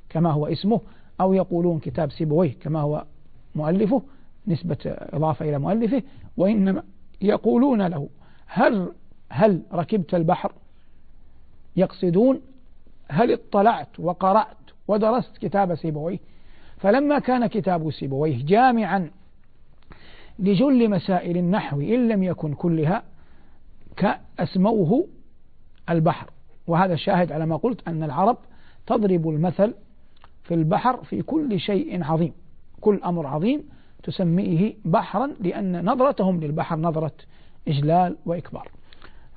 كما 0.09 0.31
هو 0.31 0.47
اسمه 0.47 0.81
أو 1.21 1.33
يقولون 1.33 1.79
كتاب 1.79 2.13
سيبويه 2.13 2.55
كما 2.61 2.81
هو 2.81 3.05
مؤلفه 3.55 4.03
نسبة 4.47 4.77
إضافة 4.87 5.49
إلى 5.49 5.59
مؤلفه 5.59 6.03
وإنما 6.37 6.83
يقولون 7.21 7.83
له 7.83 8.09
هل 8.47 8.93
هل 9.31 9.63
ركبت 9.73 10.15
البحر؟ 10.15 10.53
يقصدون 11.77 12.41
هل 13.09 13.33
اطلعت 13.33 14.01
وقرأت 14.01 14.57
ودرست 14.89 15.39
كتاب 15.39 15.75
سيبويه؟ 15.75 16.19
فلما 16.83 17.19
كان 17.19 17.47
كتاب 17.47 17.91
سيبويه 17.91 18.45
جامعا 18.45 19.11
لجل 20.39 20.91
مسائل 20.91 21.37
النحو 21.37 21.81
إن 21.81 22.09
لم 22.09 22.23
يكن 22.23 22.55
كلها 22.55 23.03
كأسموه 23.97 25.07
البحر. 25.91 26.31
وهذا 26.67 26.95
الشاهد 26.95 27.33
على 27.33 27.47
ما 27.47 27.57
قلت 27.57 27.89
أن 27.89 28.03
العرب 28.03 28.37
تضرب 28.87 29.29
المثل 29.29 29.75
في 30.43 30.55
البحر 30.55 31.05
في 31.05 31.23
كل 31.23 31.61
شيء 31.61 32.05
عظيم. 32.05 32.33
كل 32.81 33.01
أمر 33.05 33.27
عظيم 33.27 33.69
تسميه 34.03 34.75
بحرا 34.85 35.31
لأن 35.41 35.85
نظرتهم 35.85 36.41
للبحر 36.41 36.77
نظرة 36.77 37.15
إجلال 37.69 38.17
وإكبار. 38.27 38.69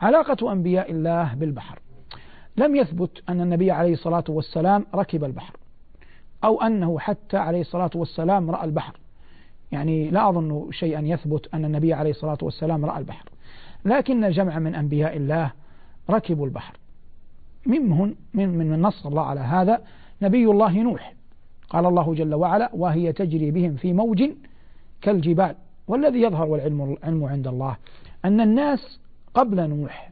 علاقة 0.01 0.51
أنبياء 0.51 0.91
الله 0.91 1.33
بالبحر. 1.33 1.79
لم 2.57 2.75
يثبت 2.75 3.23
أن 3.29 3.41
النبي 3.41 3.71
عليه 3.71 3.93
الصلاة 3.93 4.23
والسلام 4.29 4.85
ركب 4.95 5.23
البحر. 5.23 5.55
أو 6.45 6.61
أنه 6.61 6.99
حتى 6.99 7.37
عليه 7.37 7.61
الصلاة 7.61 7.89
والسلام 7.95 8.51
رأى 8.51 8.65
البحر. 8.65 8.97
يعني 9.71 10.09
لا 10.09 10.29
أظن 10.29 10.71
شيئا 10.71 11.01
يثبت 11.01 11.53
أن 11.53 11.65
النبي 11.65 11.93
عليه 11.93 12.09
الصلاة 12.09 12.37
والسلام 12.41 12.85
رأى 12.85 12.99
البحر. 12.99 13.29
لكن 13.85 14.29
جمع 14.29 14.59
من 14.59 14.75
أنبياء 14.75 15.17
الله 15.17 15.51
ركبوا 16.09 16.45
البحر. 16.45 16.77
منهم 17.65 18.15
من 18.33 18.49
من 18.49 18.81
نص 18.81 19.05
الله 19.05 19.25
على 19.25 19.39
هذا 19.39 19.81
نبي 20.21 20.45
الله 20.45 20.81
نوح. 20.81 21.13
قال 21.69 21.85
الله 21.85 22.13
جل 22.13 22.33
وعلا 22.33 22.69
وهي 22.73 23.13
تجري 23.13 23.51
بهم 23.51 23.75
في 23.75 23.93
موج 23.93 24.23
كالجبال 25.01 25.55
والذي 25.87 26.21
يظهر 26.21 26.47
والعلم 26.47 26.81
العلم 26.81 27.23
عند 27.23 27.47
الله 27.47 27.77
أن 28.25 28.41
الناس 28.41 28.99
قبل 29.33 29.69
نوح 29.69 30.11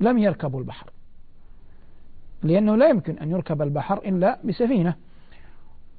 لم 0.00 0.18
يركبوا 0.18 0.60
البحر. 0.60 0.90
لأنه 2.42 2.76
لا 2.76 2.88
يمكن 2.88 3.18
أن 3.18 3.30
يركب 3.30 3.62
البحر 3.62 3.98
إلا 3.98 4.38
بسفينة. 4.44 4.94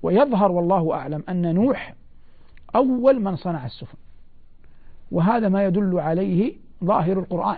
ويظهر 0.04 0.52
والله 0.52 0.94
أعلم 0.94 1.24
أن 1.30 1.56
نوح 1.56 1.96
أول 2.76 3.22
من 3.22 3.36
صنع 3.36 3.66
السفن. 3.66 3.98
وهذا 5.12 5.50
ما 5.50 5.66
يدل 5.66 6.00
عليه 6.00 6.54
ظاهر 6.84 7.20
القرآن 7.20 7.58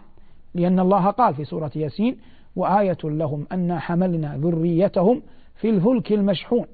لأن 0.56 0.80
الله 0.80 1.10
قال 1.10 1.36
في 1.36 1.46
سورة 1.46 1.72
ياسين 1.76 2.18
وآية 2.56 2.98
لهم 3.04 3.48
أن 3.52 3.80
حملنا 3.80 4.38
ذريتهم 4.38 5.22
في 5.56 5.70
الفلك 5.70 6.12
المشحون 6.12 6.66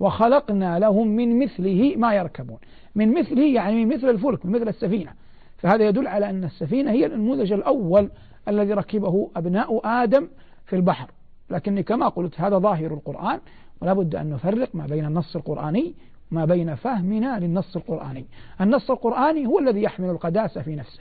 وخلقنا 0.00 0.78
لهم 0.78 1.08
من 1.08 1.38
مثله 1.38 1.94
ما 1.96 2.14
يركبون. 2.14 2.58
من 2.94 3.14
مثله 3.20 3.54
يعني 3.54 3.84
من 3.84 3.94
مثل 3.96 4.08
الفلك 4.08 4.46
من 4.46 4.52
مثل 4.52 4.68
السفينة. 4.68 5.12
فهذا 5.58 5.88
يدل 5.88 6.06
على 6.06 6.30
أن 6.30 6.44
السفينة 6.44 6.90
هي 6.90 7.06
النموذج 7.06 7.52
الأول 7.52 8.10
الذي 8.48 8.72
ركبه 8.72 9.30
أبناء 9.36 9.80
آدم 9.84 10.28
في 10.64 10.76
البحر. 10.76 11.10
لكني 11.50 11.82
كما 11.82 12.08
قلت 12.08 12.40
هذا 12.40 12.58
ظاهر 12.58 12.94
القرآن 12.94 13.40
ولا 13.80 13.92
بد 13.92 14.14
أن 14.14 14.30
نفرق 14.30 14.68
ما 14.74 14.86
بين 14.86 15.04
النص 15.04 15.36
القرآني 15.36 15.94
وما 16.32 16.44
بين 16.44 16.74
فهمنا 16.74 17.38
للنص 17.38 17.76
القرآني. 17.76 18.24
النص 18.60 18.90
القرآني 18.90 19.46
هو 19.46 19.58
الذي 19.58 19.82
يحمل 19.82 20.10
القداسة 20.10 20.62
في 20.62 20.76
نفسه. 20.76 21.00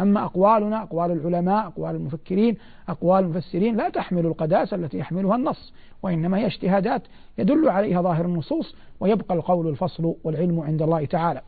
أما 0.00 0.24
أقوالنا 0.24 0.82
أقوال 0.82 1.10
العلماء 1.10 1.66
أقوال 1.66 1.94
المفكرين 1.94 2.56
أقوال 2.88 3.24
المفسرين 3.24 3.76
لا 3.76 3.88
تحمل 3.88 4.26
القداسة 4.26 4.74
التي 4.74 4.98
يحملها 4.98 5.36
النص 5.36 5.72
وإنما 6.02 6.38
هي 6.38 6.46
اجتهادات 6.46 7.02
يدل 7.38 7.68
عليها 7.68 8.02
ظاهر 8.02 8.24
النصوص 8.24 8.74
ويبقى 9.00 9.34
القول 9.34 9.68
الفصل 9.68 10.14
والعلم 10.24 10.60
عند 10.60 10.82
الله 10.82 11.04
تعالى. 11.04 11.40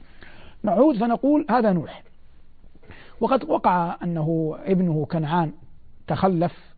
نعود 0.63 0.97
فنقول 0.97 1.47
هذا 1.51 1.73
نوح. 1.73 2.03
وقد 3.21 3.45
وقع 3.45 3.97
أنه 4.03 4.59
ابنه 4.65 5.07
كنعان 5.11 5.53
تخلف 6.07 6.75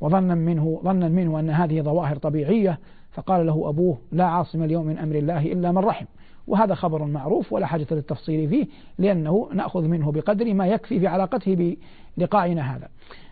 وظنا 0.00 0.34
منه 0.34 0.80
ظنا 0.84 1.08
منه 1.08 1.40
أن 1.40 1.50
هذه 1.50 1.80
ظواهر 1.80 2.16
طبيعية 2.16 2.78
فقال 3.12 3.46
له 3.46 3.68
أبوه 3.68 3.98
لا 4.12 4.24
عاصم 4.24 4.62
اليوم 4.62 4.86
من 4.86 4.98
أمر 4.98 5.14
الله 5.14 5.52
إلا 5.52 5.72
من 5.72 5.78
رحم. 5.78 6.06
وهذا 6.46 6.74
خبر 6.74 7.04
معروف 7.04 7.52
ولا 7.52 7.66
حاجة 7.66 7.86
للتفصيل 7.90 8.48
فيه 8.48 8.66
لأنه 8.98 9.48
نأخذ 9.52 9.82
منه 9.82 10.12
بقدر 10.12 10.54
ما 10.54 10.66
يكفي 10.66 11.00
في 11.00 11.06
علاقته 11.06 11.76
بلقائنا 12.16 12.76
هذا. 12.76 12.88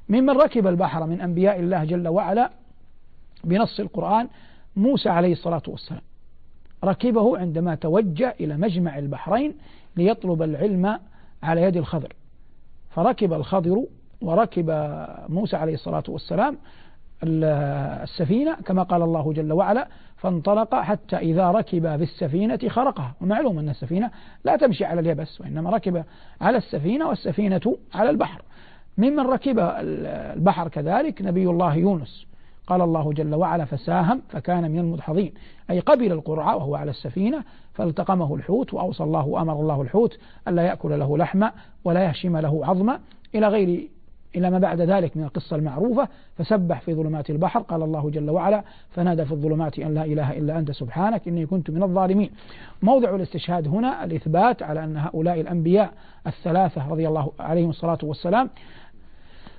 ممن 0.08 0.30
ركب 0.30 0.66
البحر 0.66 1.06
من 1.06 1.20
أنبياء 1.20 1.60
الله 1.60 1.84
جل 1.84 2.08
وعلا 2.08 2.50
بنص 3.44 3.80
القرآن 3.80 4.28
موسى 4.76 5.08
عليه 5.08 5.32
الصلاة 5.32 5.62
والسلام. 5.68 6.02
ركبه 6.84 7.38
عندما 7.38 7.75
توجه 7.75 8.34
إلى 8.40 8.56
مجمع 8.56 8.99
البحرين 8.99 9.54
ليطلب 9.96 10.42
العلم 10.42 10.99
على 11.42 11.62
يد 11.62 11.76
الخضر. 11.76 12.12
فركب 12.90 13.32
الخضر 13.32 13.84
وركب 14.22 14.70
موسى 15.28 15.56
عليه 15.56 15.75
الصلاة 15.75 16.02
والسلام 16.08 16.56
السفينة 17.22 18.54
كما 18.54 18.82
قال 18.82 19.02
الله 19.02 19.32
جل 19.32 19.52
وعلا 19.52 19.88
فانطلق 20.16 20.74
حتى 20.74 21.16
إذا 21.16 21.50
ركب 21.50 21.82
بالسفينة 21.82 22.58
خرقها. 22.68 23.14
ومعلوم 23.20 23.58
أن 23.58 23.68
السفينة 23.68 24.10
لا 24.44 24.56
تمشي 24.56 24.84
على 24.84 25.00
اليبس 25.00 25.40
وإنما 25.40 25.70
ركب 25.70 26.04
على 26.40 26.56
السفينة 26.56 27.08
والسفينة 27.08 27.76
على 27.94 28.10
البحر. 28.10 28.42
ممن 28.98 29.20
ركب 29.20 29.58
البحر 29.58 30.68
كذلك 30.68 31.22
نبي 31.22 31.46
الله 31.46 31.74
يونس. 31.74 32.26
قال 32.66 32.82
الله 32.82 33.12
جل 33.12 33.34
وعلا 33.34 33.64
فساهم 33.64 34.22
فكان 34.28 34.70
من 34.70 34.78
المدحضين. 34.78 35.34
أي 35.70 35.80
قبل 35.80 36.12
القرعة 36.12 36.56
وهو 36.56 36.74
على 36.76 36.90
السفينة 36.90 37.44
فالتقمه 37.74 38.34
الحوت 38.34 38.74
وأوصى 38.74 39.04
الله 39.04 39.26
وأمر 39.26 39.60
الله 39.60 39.82
الحوت 39.82 40.18
ألا 40.48 40.62
يأكل 40.62 40.98
له 40.98 41.18
لحما 41.18 41.52
ولا 41.84 42.04
يهشم 42.04 42.36
له 42.36 42.66
عظما 42.66 43.00
إلى 43.34 43.48
غير 43.48 43.88
إلى 44.37 44.50
ما 44.50 44.58
بعد 44.58 44.80
ذلك 44.80 45.16
من 45.16 45.25
القصة 45.25 45.56
المعروفة 45.56 46.08
فسبح 46.37 46.80
في 46.80 46.94
ظلمات 46.94 47.30
البحر 47.30 47.60
قال 47.60 47.82
الله 47.82 48.10
جل 48.10 48.30
وعلا 48.30 48.64
فنادى 48.90 49.25
في 49.25 49.32
الظلمات 49.32 49.78
أن 49.78 49.94
لا 49.94 50.04
إله 50.04 50.38
إلا 50.38 50.58
أنت 50.58 50.70
سبحانك 50.70 51.28
إني 51.28 51.46
كنت 51.46 51.70
من 51.70 51.82
الظالمين. 51.82 52.30
موضع 52.82 53.14
الاستشهاد 53.14 53.68
هنا 53.68 54.04
الإثبات 54.04 54.62
على 54.62 54.84
أن 54.84 54.96
هؤلاء 54.96 55.40
الأنبياء 55.40 55.92
الثلاثة 56.26 56.88
رضي 56.90 57.08
الله 57.08 57.32
عليهم 57.40 57.70
الصلاة 57.70 57.99
والسلام 58.02 58.50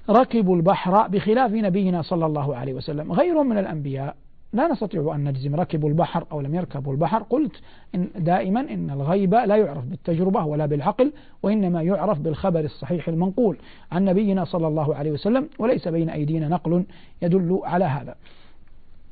ركبوا 0.10 0.56
البحر 0.56 1.08
بخلاف 1.08 1.52
نبينا 1.52 2.02
صلى 2.02 2.26
الله 2.26 2.56
عليه 2.56 2.74
وسلم. 2.74 3.12
غيرهم 3.12 3.50
من 3.50 3.58
الأنبياء 3.58 4.16
لا 4.54 4.68
نستطيع 4.68 5.16
أن 5.16 5.24
نجزم 5.24 5.56
ركبوا 5.56 5.90
البحر 5.90 6.26
أو 6.32 6.42
لم 6.42 6.56
يركبوا 6.56 6.94
البحر. 6.94 7.24
قلت 7.24 7.62
إن 7.96 8.10
دائما 8.16 8.60
إن 8.60 8.90
الغيب 8.90 9.34
لا 9.34 9.56
يعرف 9.56 9.86
بالتجربة 9.86 10.46
ولا 10.46 10.66
بالعقل 10.66 11.14
وإنما 11.44 11.82
يعرف 11.82 12.20
بالخبر 12.20 12.60
الصحيح 12.60 13.08
المنقول 13.08 13.58
عن 13.92 14.06
نبينا 14.06 14.46
صلى 14.46 14.68
الله 14.68 14.96
عليه 14.96 15.12
وسلم 15.12 15.50
وليس 15.60 15.88
بين 15.88 16.10
أيدينا 16.10 16.48
نقل 16.48 16.86
يدل 17.22 17.60
على 17.64 17.86
هذا. 17.86 18.16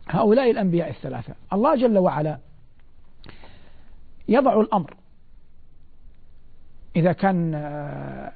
هؤلاء 0.09 0.51
الأنبياء 0.51 0.89
الثلاثة 0.89 1.33
الله 1.53 1.75
جل 1.75 1.97
وعلا 1.97 2.37
يضع 4.27 4.61
الأمر. 4.61 4.93
إذا 6.95 7.11
كان 7.11 7.55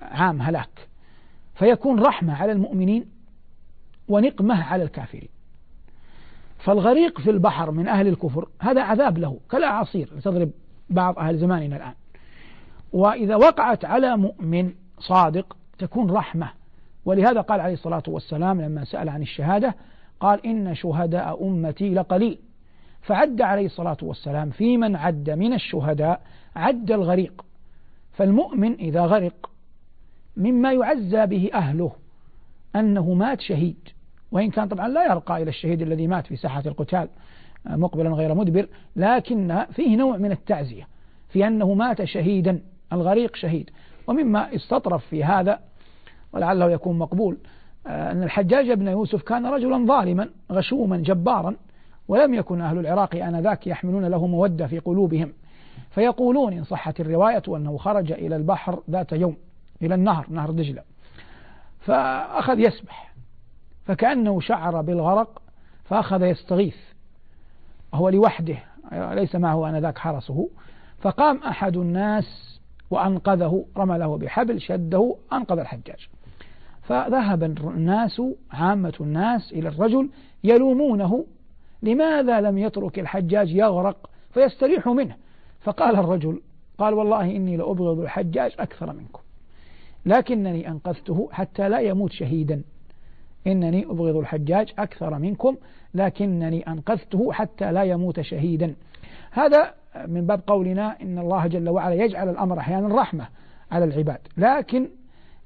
عام 0.01 0.41
هلاك 0.41 0.87
فيكون 1.55 1.99
رحمة 1.99 2.35
على 2.41 2.51
المؤمنين 2.51 3.05
ونقمة 4.07 4.63
على 4.63 4.83
الكافرين. 4.83 5.29
فالغريق 6.63 7.19
في 7.19 7.29
البحر 7.29 7.71
من 7.71 7.87
أهل 7.87 8.07
الكفر 8.07 8.47
هذا 8.59 8.81
عذاب 8.81 9.17
له 9.17 9.39
كالأعاصير. 9.51 10.09
تضرب 10.23 10.51
بعض 10.89 11.19
أهل 11.19 11.37
زماننا 11.37 11.75
الآن. 11.75 11.93
وإذا 12.93 13.35
وقعت 13.35 13.85
على 13.85 14.17
مؤمن 14.17 14.71
صادق 14.99 15.57
تكون 15.77 16.11
رحمة. 16.11 16.49
ولهذا 17.05 17.41
قال 17.41 17.59
عليه 17.59 17.73
الصلاة 17.73 18.03
والسلام 18.07 18.61
لما 18.61 18.83
سأل 18.83 19.09
عن 19.09 19.21
الشهادة 19.21 19.75
قال 20.19 20.45
إن 20.45 20.75
شهداء 20.75 21.47
أمتي 21.47 21.93
لقليل. 21.93 22.39
فعد 23.01 23.41
عليه 23.41 23.65
الصلاة 23.65 23.97
والسلام 24.01 24.49
في 24.49 24.77
من 24.77 24.95
عد 24.95 25.29
من 25.29 25.53
الشهداء 25.53 26.21
عد 26.55 26.91
الغريق. 26.91 27.45
فالمؤمن 28.13 28.73
إذا 28.73 29.01
غرق 29.01 29.49
مما 30.37 30.73
يعزى 30.73 31.25
به 31.25 31.49
أهله 31.53 31.91
أنه 32.75 33.13
مات 33.13 33.41
شهيد. 33.41 33.89
وإن 34.33 34.51
كان 34.51 34.67
طبعا 34.67 34.87
لا 34.87 35.05
يرقى 35.05 35.41
إلى 35.41 35.49
الشهيد 35.49 35.81
الذي 35.81 36.07
مات 36.07 36.27
في 36.27 36.35
ساحة 36.35 36.63
القتال 36.65 37.09
آه، 37.67 37.75
مقبلا 37.75 38.09
غير 38.09 38.33
مدبر 38.33 38.67
لكن 38.95 39.65
فيه 39.71 39.97
نوع 39.97 40.17
من 40.17 40.31
التعزية 40.31 40.87
في 41.29 41.47
أنه 41.47 41.73
مات 41.73 42.03
شهيدا 42.03 42.61
الغريق 42.93 43.35
شهيد. 43.35 43.69
ومما 44.07 44.55
استطرف 44.55 45.05
في 45.05 45.23
هذا 45.23 45.59
ولعله 46.33 46.71
يكون 46.71 46.99
مقبول 46.99 47.37
آه، 47.87 48.11
أن 48.11 48.23
الحجاج 48.23 48.71
بن 48.71 48.87
يوسف 48.87 49.21
كان 49.21 49.45
رجلا 49.45 49.85
ظالما 49.85 50.29
غشوما 50.51 50.97
جبارا 50.97 51.55
ولم 52.07 52.33
يكن 52.33 52.61
أهل 52.61 52.79
العراق 52.79 53.15
آنذاك 53.15 53.67
يحملون 53.67 54.05
له 54.05 54.27
مودة 54.27 54.67
في 54.67 54.79
قلوبهم. 54.79 55.33
فيقولون 55.89 56.53
إن 56.53 56.63
صحت 56.63 56.99
الرواية 56.99 57.43
أنه 57.47 57.77
خرج 57.77 58.11
إلى 58.11 58.35
البحر 58.35 58.83
ذات 58.89 59.11
يوم 59.11 59.37
إلى 59.81 59.95
النهر 59.95 60.25
نهر 60.29 60.51
دجلة. 60.51 60.81
فأخذ 61.79 62.59
يسبح. 62.59 63.12
فكأنه 63.85 64.39
شعر 64.39 64.81
بالغرق 64.81 65.41
فأخذ 65.83 66.23
يستغيث. 66.23 66.77
وهو 67.93 68.09
لوحده 68.09 68.57
ليس 68.91 69.35
معه 69.35 69.69
آنذاك 69.69 69.97
حرسه. 69.97 70.49
فقام 71.01 71.37
أحد 71.37 71.77
الناس 71.77 72.59
وأنقذه 72.91 73.65
رمى 73.77 73.97
له 73.97 74.17
بحبل 74.17 74.61
شده 74.61 75.15
أنقذ 75.33 75.59
الحجاج. 75.59 76.09
فذهب 76.81 77.43
الناس 77.43 78.21
عامة 78.51 78.93
الناس 79.01 79.51
إلى 79.51 79.69
الرجل 79.69 80.09
يلومونه 80.43 81.25
لماذا 81.83 82.41
لم 82.41 82.57
يترك 82.57 82.99
الحجاج 82.99 83.51
يغرق 83.51 84.09
فيستريح 84.33 84.87
منه؟ 84.87 85.15
فقال 85.61 85.95
الرجل 85.95 86.41
قال 86.77 86.93
والله 86.93 87.21
إني 87.21 87.57
لأبغض 87.57 87.99
الحجاج 87.99 88.55
أكثر 88.59 88.93
منكم 88.93 89.21
لكنني 90.05 90.67
أنقذته 90.67 91.29
حتى 91.31 91.69
لا 91.69 91.79
يموت 91.79 92.11
شهيدا. 92.11 92.61
إنني 93.47 93.85
أبغض 93.85 94.15
الحجاج 94.15 94.73
أكثر 94.79 95.19
منكم 95.19 95.55
لكنني 95.93 96.67
أنقذته 96.67 97.31
حتى 97.31 97.71
لا 97.71 97.83
يموت 97.83 98.21
شهيدا. 98.21 98.75
هذا 99.31 99.73
من 100.07 100.27
باب 100.27 100.41
قولنا 100.47 101.01
إن 101.01 101.19
الله 101.19 101.47
جل 101.47 101.69
وعلا 101.69 101.95
يجعل 101.95 102.29
الأمر 102.29 102.59
أحيانا 102.59 102.95
رحمة 103.01 103.27
على 103.71 103.85
العباد. 103.85 104.19
لكن 104.37 104.89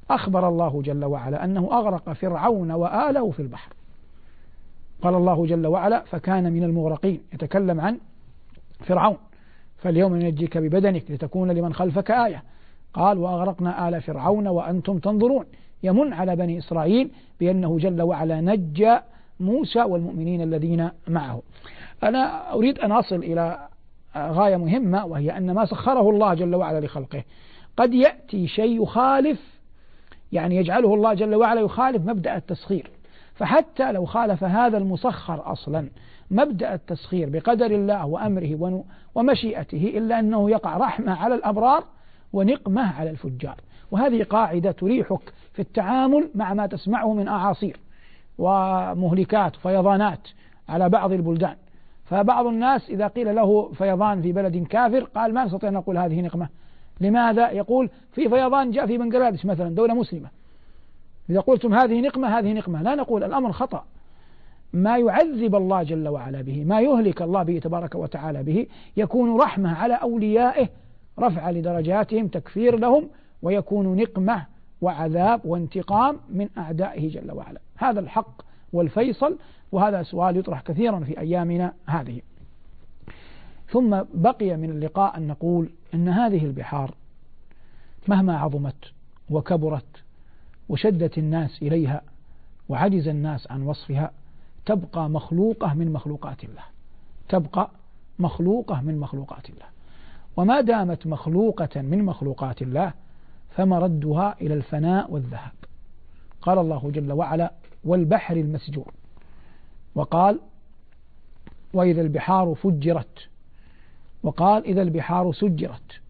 أخبر 0.10 0.48
الله 0.48 0.82
جل 0.82 1.06
وعلا 1.06 1.44
أنه 1.44 1.70
أغرق 1.72 2.14
فرعون 2.14 2.72
وآله 2.72 3.32
في 3.32 3.40
البحر. 3.40 3.74
قال 5.02 5.16
الله 5.16 5.46
جل 5.46 5.68
وعلا 5.68 6.04
فكان 6.04 6.54
من 6.54 6.64
المغرقين. 6.64 7.22
يتكلم 7.34 7.82
عن 7.82 7.98
فرعون. 8.80 9.18
فاليوم 9.78 10.16
ننجيك 10.16 10.58
ببدنك 10.58 11.12
لتكون 11.12 11.52
لمن 11.52 11.74
خلفك 11.74 12.12
آية. 12.12 12.44
قال 12.94 13.18
وأغرقنا 13.18 13.90
آل 13.90 14.02
فرعون 14.02 14.48
وأنتم 14.48 14.98
تنظرون. 14.98 15.46
يمن 15.84 16.14
على 16.14 16.36
بني 16.36 16.58
إسرائيل 16.58 17.12
بأنه 17.40 17.78
جل 17.78 18.02
وعلا 18.02 18.42
نجى 18.42 18.98
موسى 19.40 19.84
والمؤمنين 19.84 20.42
الذين 20.42 20.90
معه. 21.08 21.42
أنا 22.04 22.54
أريد 22.54 22.80
أن 22.80 22.92
أصل 22.92 23.16
إلى 23.16 23.68
غاية 24.18 24.58
مهمة 24.58 25.06
وهي 25.06 25.38
أن 25.38 25.52
ما 25.52 25.66
سخره 25.66 26.10
الله 26.10 26.34
جل 26.34 26.56
وعلا 26.56 26.86
لخلقه. 26.86 27.24
قد 27.78 27.94
يأتي 27.94 28.48
شيء 28.48 28.84
يخالف 28.84 29.58
يعني 30.32 30.56
يجعله 30.56 30.94
الله 30.94 31.14
جل 31.14 31.36
وعلا 31.36 31.62
يخالف 31.62 32.06
مبدأ 32.06 32.36
التسخير. 32.36 32.92
فحتى 33.36 33.92
لو 33.92 34.06
خالف 34.06 34.44
هذا 34.44 34.78
المسخر 34.78 35.52
أصلا 35.52 35.90
مبدأ 36.32 36.74
التسخير 36.74 37.30
بقدر 37.30 37.66
الله 37.66 38.06
وأمره 38.06 38.84
ومشيئته 39.16 39.94
إلا 39.98 40.20
أنه 40.20 40.50
يقع 40.50 40.78
رحمة 40.78 41.14
على 41.14 41.36
الأبرار 41.36 41.84
ونقمة 42.34 43.00
على 43.00 43.10
الفجار. 43.10 43.56
وهذه 43.92 44.24
قاعدة 44.24 44.72
تريحك 44.72 45.34
في 45.54 45.62
التعامل 45.62 46.30
مع 46.36 46.54
ما 46.54 46.68
تسمعه 46.68 47.14
من 47.14 47.28
أعاصير 47.28 47.80
ومهلكات 48.38 49.56
فيضانات 49.56 50.28
على 50.70 50.90
بعض 50.90 51.12
البلدان. 51.12 51.56
فبعض 52.06 52.46
الناس 52.46 52.90
إذا 52.90 53.08
قيل 53.08 53.36
له 53.36 53.72
فيضان 53.74 54.22
في 54.22 54.32
بلد 54.32 54.68
كافر 54.68 55.04
قال 55.04 55.34
ما 55.34 55.46
نستطيع 55.46 55.70
أن 55.70 55.74
نقول 55.74 55.98
هذه 55.98 56.22
نقمة. 56.22 56.48
لماذا؟ 57.02 57.50
يقول 57.50 57.90
في 58.12 58.30
فيضان 58.30 58.72
جاء 58.72 58.86
في 58.86 58.98
بنغلاديش 58.98 59.46
مثلا 59.46 59.76
دولة 59.76 59.94
مسلمة. 59.94 60.30
إذا 61.30 61.40
قلتم 61.40 61.74
هذه 61.74 62.02
نقمة 62.02 62.40
هذه 62.40 62.54
نقمة. 62.54 62.82
لا 62.82 62.96
نقول 62.96 63.24
الأمر 63.24 63.52
خطأ. 63.52 63.84
ما 64.74 64.98
يعذب 64.98 65.56
الله 65.56 65.84
جل 65.84 66.08
وعلا 66.08 66.42
به 66.42 66.66
ما 66.66 66.82
يهلك 66.82 67.22
الله 67.22 67.44
به 67.44 67.60
تبارك 67.60 67.96
وتعالى 67.96 68.44
به 68.44 68.68
يكون 68.98 69.38
رحمة 69.38 69.76
على 69.76 69.94
أوليائه 69.94 70.70
رفع 71.20 71.50
لدرجاتهم 71.50 72.28
تكفير 72.28 72.80
لهم 72.80 73.10
ويكون 73.42 73.96
نقمة 73.96 74.46
وعذاب 74.82 75.42
وانتقام 75.46 76.20
من 76.30 76.50
أعدائه 76.58 77.10
جل 77.10 77.32
وعلا. 77.32 77.60
هذا 77.78 78.00
الحق 78.00 78.42
والفيصل 78.74 79.38
وهذا 79.72 80.04
سؤال 80.04 80.38
يطرح 80.38 80.62
كثيرا 80.62 81.00
في 81.00 81.20
أيامنا 81.20 81.74
هذه. 81.86 82.22
ثم 83.70 84.02
بقي 84.14 84.58
من 84.58 84.70
اللقاء 84.70 85.18
أن 85.18 85.28
نقول 85.28 85.70
أن 85.94 86.10
هذه 86.10 86.46
البحار 86.46 86.94
مهما 88.08 88.40
عظمت 88.40 88.94
وكبرت 89.30 90.04
وشدت 90.70 91.18
الناس 91.18 91.62
إليها 91.62 92.02
وعجز 92.70 93.08
الناس 93.08 93.52
عن 93.52 93.62
وصفها 93.62 94.12
تبقى 94.66 95.10
مخلوقة 95.10 95.74
من 95.74 95.94
مخلوقات 95.94 96.44
الله. 96.44 96.64
تبقى 97.30 97.70
مخلوقة 98.20 98.82
من 98.82 99.00
مخلوقات 99.00 99.50
الله. 99.50 99.66
وما 100.38 100.62
دامت 100.62 101.08
مخلوقة 101.08 101.82
من 101.82 102.04
مخلوقات 102.04 102.62
الله 102.62 102.94
فمردها 103.50 104.36
إلى 104.42 104.54
الفناء 104.54 105.12
والذهب. 105.12 105.52
قال 106.42 106.60
الله 106.60 106.92
جل 106.92 107.12
وعلا 107.12 107.54
والبحر 107.84 108.36
المسجور 108.36 108.94
وقال 109.96 110.40
وإذا 111.74 112.02
البحار 112.02 112.56
فجرت 112.56 113.28
وقال 114.24 114.66
إذا 114.66 114.82
البحار 114.82 115.34
سجرت 115.34 116.02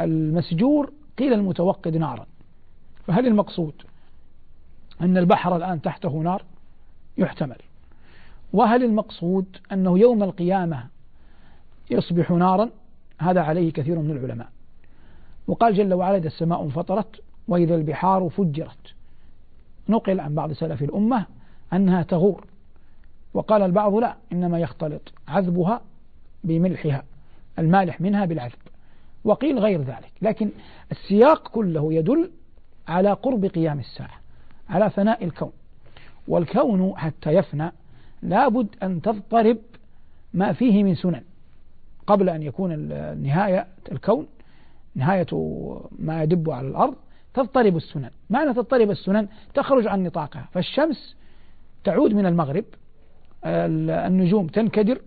المسجور 0.00 0.92
قيل 1.18 1.32
المتوقد 1.32 1.96
نارا. 1.96 2.26
فهل 3.06 3.26
المقصود 3.26 3.82
أن 5.00 5.16
البحر 5.16 5.56
الآن 5.56 5.82
تحته 5.82 6.10
نار؟ 6.10 6.44
يحتمل. 7.18 7.58
وهل 8.52 8.84
المقصود 8.84 9.56
أنه 9.72 9.98
يوم 9.98 10.22
القيامة 10.22 10.86
يصبح 11.90 12.30
نارا؟ 12.30 12.70
هذا 13.20 13.40
عليه 13.40 13.72
كثير 13.72 13.98
من 13.98 14.10
العلماء. 14.10 14.48
وقال 15.46 15.74
جل 15.74 15.94
وعلا 15.94 16.16
إذا 16.16 16.26
السماء 16.26 16.62
انفطرت 16.62 17.20
وإذا 17.48 17.74
البحار 17.74 18.28
فجرت. 18.28 18.94
نقل 19.88 20.20
عن 20.20 20.34
بعض 20.34 20.52
سلف 20.52 20.82
الأمة 20.82 21.26
أنها 21.72 22.02
تغور. 22.02 22.46
وقال 23.34 23.62
البعض 23.62 23.94
لا 23.94 24.16
إنما 24.32 24.58
يختلط 24.58 25.12
عذبها 25.28 25.80
بملحها 26.44 27.02
المالح 27.58 28.00
منها 28.00 28.24
بالعذب. 28.24 28.58
وقيل 29.24 29.58
غير 29.58 29.80
ذلك. 29.80 30.12
لكن 30.22 30.50
السياق 30.92 31.48
كله 31.48 31.92
يدل 31.92 32.30
على 32.88 33.12
قرب 33.12 33.44
قيام 33.44 33.78
الساعة 33.78 34.20
على 34.68 34.90
فناء 34.90 35.24
الكون. 35.24 35.52
والكون 36.28 36.94
حتى 36.96 37.30
يفنى 37.30 37.72
لابد 38.22 38.68
أن 38.82 39.02
تضطرب 39.02 39.58
ما 40.34 40.52
فيه 40.52 40.84
من 40.84 40.94
سنن. 40.94 41.22
قبل 42.06 42.28
أن 42.28 42.42
يكون 42.42 42.72
النهاية 42.72 43.66
الكون 43.92 44.26
نهاية 44.94 45.26
ما 45.98 46.22
يدب 46.22 46.50
على 46.50 46.68
الأرض 46.68 46.94
تضطرب 47.34 47.76
السنن. 47.76 48.10
معنى 48.30 48.54
تضطرب 48.54 48.90
السنن؟ 48.90 49.28
تخرج 49.54 49.86
عن 49.86 50.04
نطاقها. 50.04 50.48
فالشمس 50.52 51.16
تعود 51.84 52.14
من 52.14 52.26
المغرب 52.26 52.64
النجوم 53.44 54.46
تنكدر 54.46 55.00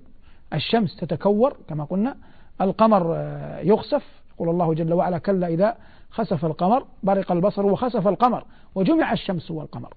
الشمس 0.53 0.95
تتكور 0.95 1.57
كما 1.67 1.83
قلنا 1.83 2.15
القمر 2.61 3.15
يخسف. 3.63 4.03
يقول 4.35 4.49
الله 4.49 4.73
جل 4.73 4.93
وعلا 4.93 5.17
كلا 5.17 5.47
إذا 5.47 5.75
خسف 6.09 6.45
القمر 6.45 6.85
برق 7.03 7.31
البصر 7.31 7.65
وخسف 7.65 8.07
القمر 8.07 8.45
وجمع 8.75 9.13
الشمس 9.13 9.51
والقمر. 9.51 9.93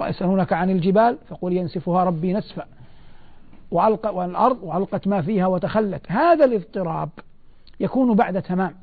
يسألونك 0.00 0.52
عن 0.52 0.70
الجبال 0.70 1.18
فقل 1.28 1.52
ينسفها 1.52 2.04
ربي 2.04 2.32
نسفا. 2.32 2.66
وألق 3.70 4.10
والأرض 4.10 4.58
وألقت 4.62 5.06
ما 5.08 5.22
فيها 5.22 5.46
وتخلت. 5.46 6.12
هذا 6.12 6.44
الاضطراب 6.44 7.08
يكون 7.80 8.14
بعد 8.14 8.42
تمام. 8.42 8.74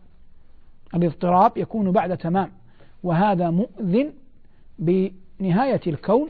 الاضطراب 0.95 1.57
يكون 1.57 1.91
بعد 1.91 2.17
تمام. 2.17 2.51
وهذا 3.03 3.49
مؤذن 3.49 4.13
بنهاية 4.79 5.81
الكون 5.87 6.29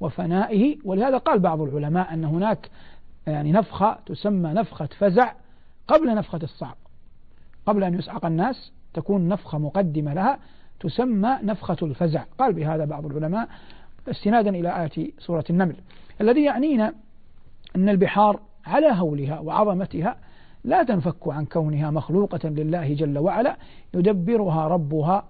وفنائه. 0.00 0.76
ولهذا 0.84 1.18
قال 1.18 1.38
بعض 1.38 1.60
العلماء 1.60 2.14
أن 2.14 2.24
هناك 2.24 2.70
يعني 3.26 3.52
نفخة 3.52 3.98
تسمى 4.06 4.50
نفخة 4.50 4.88
فزع 4.98 5.32
قبل 5.88 6.14
نفخة 6.14 6.40
الصعق. 6.42 6.76
قبل 7.66 7.84
أن 7.84 7.94
يسعق 7.94 8.26
الناس 8.26 8.72
تكون 8.94 9.28
نفخة 9.28 9.58
مقدمة 9.58 10.14
لها 10.14 10.38
تسمى 10.80 11.38
نفخة 11.42 11.76
الفزع. 11.82 12.24
قال 12.38 12.52
بهذا 12.52 12.84
بعض 12.84 13.06
العلماء 13.06 13.48
استنادا 14.08 14.50
إلى 14.50 14.82
آية 14.82 15.10
سورة 15.18 15.44
النمل. 15.50 15.76
الذي 16.20 16.44
يعنينا 16.44 16.94
أن 17.76 17.88
البحار 17.88 18.40
على 18.66 18.86
هولها 18.92 19.40
وعظمتها 19.40 20.16
لا 20.64 20.82
تنفك 20.82 21.28
عن 21.28 21.44
كونها 21.44 21.90
مخلوقة 21.90 22.48
لله 22.48 22.94
جل 22.94 23.18
وعلا 23.18 23.56
يدبرها 23.94 24.68
ربها 24.68 25.24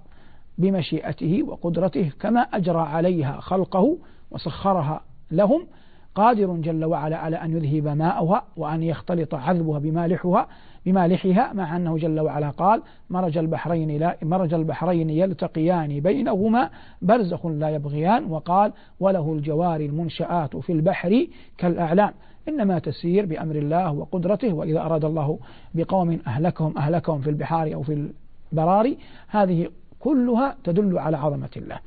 بمشيئته 0.59 1.43
وقدرته 1.43 2.11
كما 2.21 2.41
أجرى 2.41 2.81
عليها 2.81 3.41
خلقه 3.41 3.99
وسخرها 4.31 5.01
لهم 5.31 5.67
قادر 6.15 6.57
جل 6.57 6.85
وعلا 6.85 7.17
على 7.17 7.37
أن 7.37 7.51
يذهب 7.57 7.97
ماءها 7.97 8.45
وأن 8.57 8.83
يختلط 8.83 9.35
عذبها 9.35 9.79
بمالحها 9.79 10.49
بمالحها 10.87 11.53
مع 11.53 11.77
أنه 11.77 11.99
جل 11.99 12.21
وعلا 12.21 12.51
قال 12.51 12.83
مرج 13.11 13.39
البحرين 13.39 13.97
لا 13.97 14.17
مرج 14.23 14.55
البحرين 14.55 15.11
يلتقيان 15.11 16.01
بينهما 16.01 16.71
برزخ 17.03 17.47
لا 17.47 17.69
يبغيان 17.69 18.25
وقال 18.25 18.73
وله 19.01 19.33
الجوار 19.33 19.81
المنشآت 19.81 20.57
في 20.57 20.73
البحر 20.73 21.27
كالأعلام 21.59 22.13
إنما 22.49 22.79
تسير 22.79 23.27
بأمر 23.27 23.57
الله 23.57 23.93
وقدرته 23.93 24.53
وإذا 24.53 24.81
أراد 24.81 25.05
الله 25.05 25.39
بقوم 25.75 26.21
أهلكهم 26.27 26.79
أهلكهم 26.79 27.21
في 27.21 27.31
البحار 27.31 27.75
أو 27.75 27.83
في 27.83 28.09
البراري 28.53 28.99
هذه 29.29 29.69
كلها 30.01 30.57
تدل 30.65 30.99
على 30.99 31.17
عظمة 31.17 31.51
الله. 31.57 31.79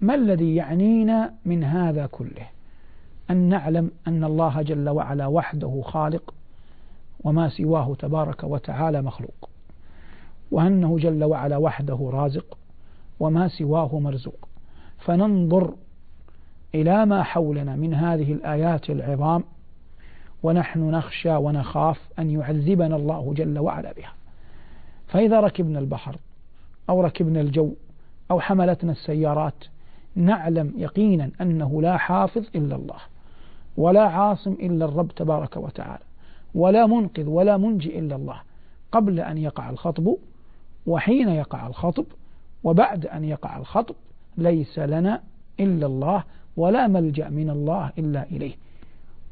ما 0.00 0.14
الذي 0.14 0.54
يعنينا 0.54 1.34
من 1.44 1.64
هذا 1.64 2.06
كله؟ 2.06 2.46
أن 3.30 3.36
نعلم 3.36 3.90
أن 4.08 4.24
الله 4.24 4.62
جل 4.62 4.88
وعلا 4.88 5.26
وحده 5.26 5.82
خالق 5.84 6.34
وما 7.24 7.48
سواه 7.48 7.94
تبارك 7.98 8.44
وتعالى 8.44 9.02
مخلوق 9.02 9.48
وأنه 10.50 10.98
جل 10.98 11.24
وعلا 11.24 11.56
وحده 11.56 12.10
رازق 12.12 12.58
وما 13.20 13.48
سواه 13.48 13.98
مرزوق. 13.98 14.48
فننظر 14.98 15.74
إلى 16.74 17.06
ما 17.06 17.22
حولنا 17.22 17.76
من 17.76 17.94
هذه 17.94 18.32
الآيات 18.32 18.90
العظام 18.90 19.44
ونحن 20.44 20.90
نخشى 20.90 21.36
ونخاف 21.36 22.00
أن 22.18 22.30
يعذبنا 22.30 22.96
الله 22.96 23.34
جل 23.36 23.58
وعلا 23.58 23.92
بها. 23.92 24.12
فإذا 25.06 25.40
ركبنا 25.40 25.78
البحر 25.78 26.16
أو 26.90 27.00
ركبنا 27.00 27.40
الجو 27.40 27.74
أو 28.30 28.40
حملتنا 28.40 28.92
السيارات 28.92 29.64
نعلم 30.14 30.72
يقينا 30.76 31.30
أنه 31.40 31.82
لا 31.82 31.96
حافظ 31.96 32.44
إلا 32.54 32.76
الله 32.76 32.98
ولا 33.76 34.02
عاصم 34.02 34.52
إلا 34.52 34.84
الرب 34.84 35.08
تبارك 35.08 35.56
وتعالى 35.56 36.02
ولا 36.54 36.86
منقذ 36.86 37.28
ولا 37.28 37.56
منجي 37.56 37.98
إلا 37.98 38.16
الله 38.16 38.40
قبل 38.92 39.20
أن 39.20 39.38
يقع 39.38 39.70
الخطب 39.70 40.16
وحين 40.86 41.28
يقع 41.28 41.66
الخطب 41.66 42.04
وبعد 42.64 43.06
أن 43.06 43.24
يقع 43.24 43.56
الخطب 43.56 43.94
ليس 44.38 44.78
لنا 44.78 45.20
إلا 45.60 45.86
الله 45.86 46.24
ولا 46.56 46.86
ملجأ 46.88 47.28
من 47.28 47.50
الله 47.50 47.90
إلا 47.98 48.22
إليه. 48.22 48.54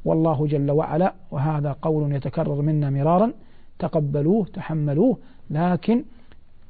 والله 0.04 0.46
جل 0.46 0.70
وعلا 0.70 1.14
وهذا 1.30 1.76
قول 1.82 2.12
يتكرر 2.12 2.62
منا 2.62 2.90
مرارا 2.90 3.32
تقبلوه 3.78 4.46
تحملوه 4.54 5.18
لكن 5.50 6.04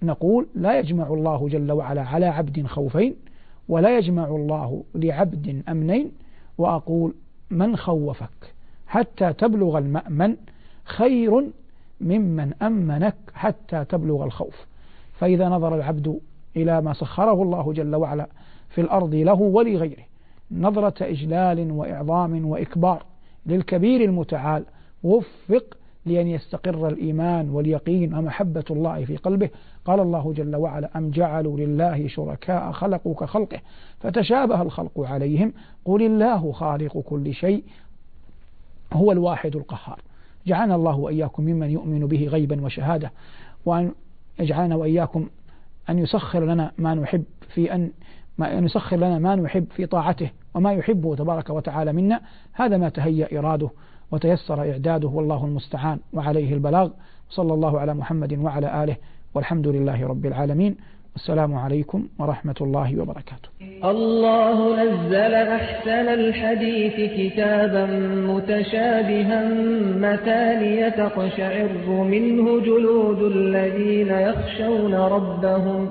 نقول 0.03 0.47
لا 0.55 0.79
يجمع 0.79 1.07
الله 1.07 1.49
جل 1.49 1.73
وعلا 1.73 2.03
على 2.03 2.27
عبد 2.27 2.67
خوفين 2.67 3.15
ولا 3.69 3.99
يجمع 3.99 4.25
الله 4.25 4.85
لعبد 4.95 5.63
أمنين 5.69 6.13
وأقول 6.59 7.15
من 7.51 7.77
خوفك؟ 7.77 8.55
حتى 8.87 9.33
تبلغ 9.33 9.79
المأمن 9.79 10.37
خير 10.85 11.47
ممن 12.01 12.55
أمنك 12.63 13.15
حتى 13.35 13.85
تبلغ 13.85 14.25
الخوف. 14.25 14.67
فإذا 15.13 15.49
نظر 15.49 15.75
العبد 15.75 16.21
إلى 16.57 16.81
ما 16.81 16.93
سخره 16.93 17.43
الله 17.43 17.73
جل 17.73 17.97
وعلا 17.97 18.29
في 18.69 18.81
الأرض 18.81 19.15
له 19.15 19.41
ولغيره 19.41 20.03
نظرة 20.51 20.95
إجلال 21.01 21.73
وإعظام 21.73 22.47
وإكبار 22.47 23.03
للكبير 23.47 24.01
المتعال. 24.01 24.65
وفق 25.03 25.65
لأن 26.07 26.27
يستقر 26.27 26.89
الإيمان 26.89 27.51
واليقين 27.51 28.15
ومحبة 28.15 28.65
الله 28.71 29.05
في 29.05 29.17
قلبه. 29.17 29.51
قال 29.85 30.01
الله 30.01 30.33
جل 30.33 30.57
وعلا 30.57 30.99
أم 30.99 31.11
جعلوا 31.11 31.61
لله 31.61 32.09
شركاء 32.09 32.73
خلقوا 32.73 33.15
كخلقه 33.15 33.61
فتشابه 34.01 34.63
الخلق 34.63 35.01
عليهم. 35.01 35.53
قل 35.85 36.03
الله 36.03 36.53
خالق 36.53 36.99
كل 36.99 37.35
شيء 37.35 37.65
هو 38.93 39.13
الواحد 39.13 39.57
القهار. 39.57 40.01
جعلنا 40.47 40.75
الله 40.75 40.97
وإياكم 40.97 41.43
ممن 41.43 41.71
يؤمن 41.71 42.07
به 42.07 42.27
غيبا 42.27 42.65
وشهادة 42.65 43.13
وأن 43.65 43.93
يجعلنا 44.41 44.77
وإياكم 44.77 45.29
أن 45.91 45.99
يسخر 45.99 46.45
لنا 46.45 46.73
ما 46.79 46.95
نحب 46.95 47.25
في 47.55 47.75
أن 47.75 47.91
ما 48.39 48.59
أن 48.59 48.65
يسخر 48.65 48.97
لنا 48.97 49.19
ما 49.19 49.35
نحب 49.35 49.67
في 49.71 49.87
طاعته. 49.87 50.31
وما 50.55 50.73
يحبه 50.73 51.15
تبارك 51.15 51.51
وتعالى 51.51 51.93
منا 51.93 52.21
هذا 52.53 52.77
ما 52.77 52.89
تهيأ 52.89 53.39
إراده 53.39 53.71
وتيسر 54.13 54.61
إعداده 54.71 55.09
والله 55.09 55.45
المستعان 55.45 55.99
وعليه 56.13 56.55
البلاغ. 56.55 56.91
صلى 57.31 57.55
الله 57.55 57.81
على 57.81 57.95
محمد 57.95 58.39
وعلى 58.39 58.85
آله 58.85 58.97
والحمد 59.35 59.69
لله 59.69 60.07
رب 60.07 60.27
العالمين. 60.27 60.77
السلام 61.17 61.55
عليكم 61.55 62.09
ورحمة 62.19 62.55
الله 62.61 63.01
وبركاته. 63.01 63.49
الله 63.85 64.85
نزل 64.85 65.35
أحسن 65.35 66.09
الحديث 66.21 66.97
كتابا 67.19 67.87
متشابها 68.33 69.41
مثانية 70.07 70.89
تقشعر 70.89 71.69
منه 71.89 72.61
جلود 72.61 73.23
الذين 73.23 74.09
يخشون 74.09 74.95
ربهم. 74.95 75.91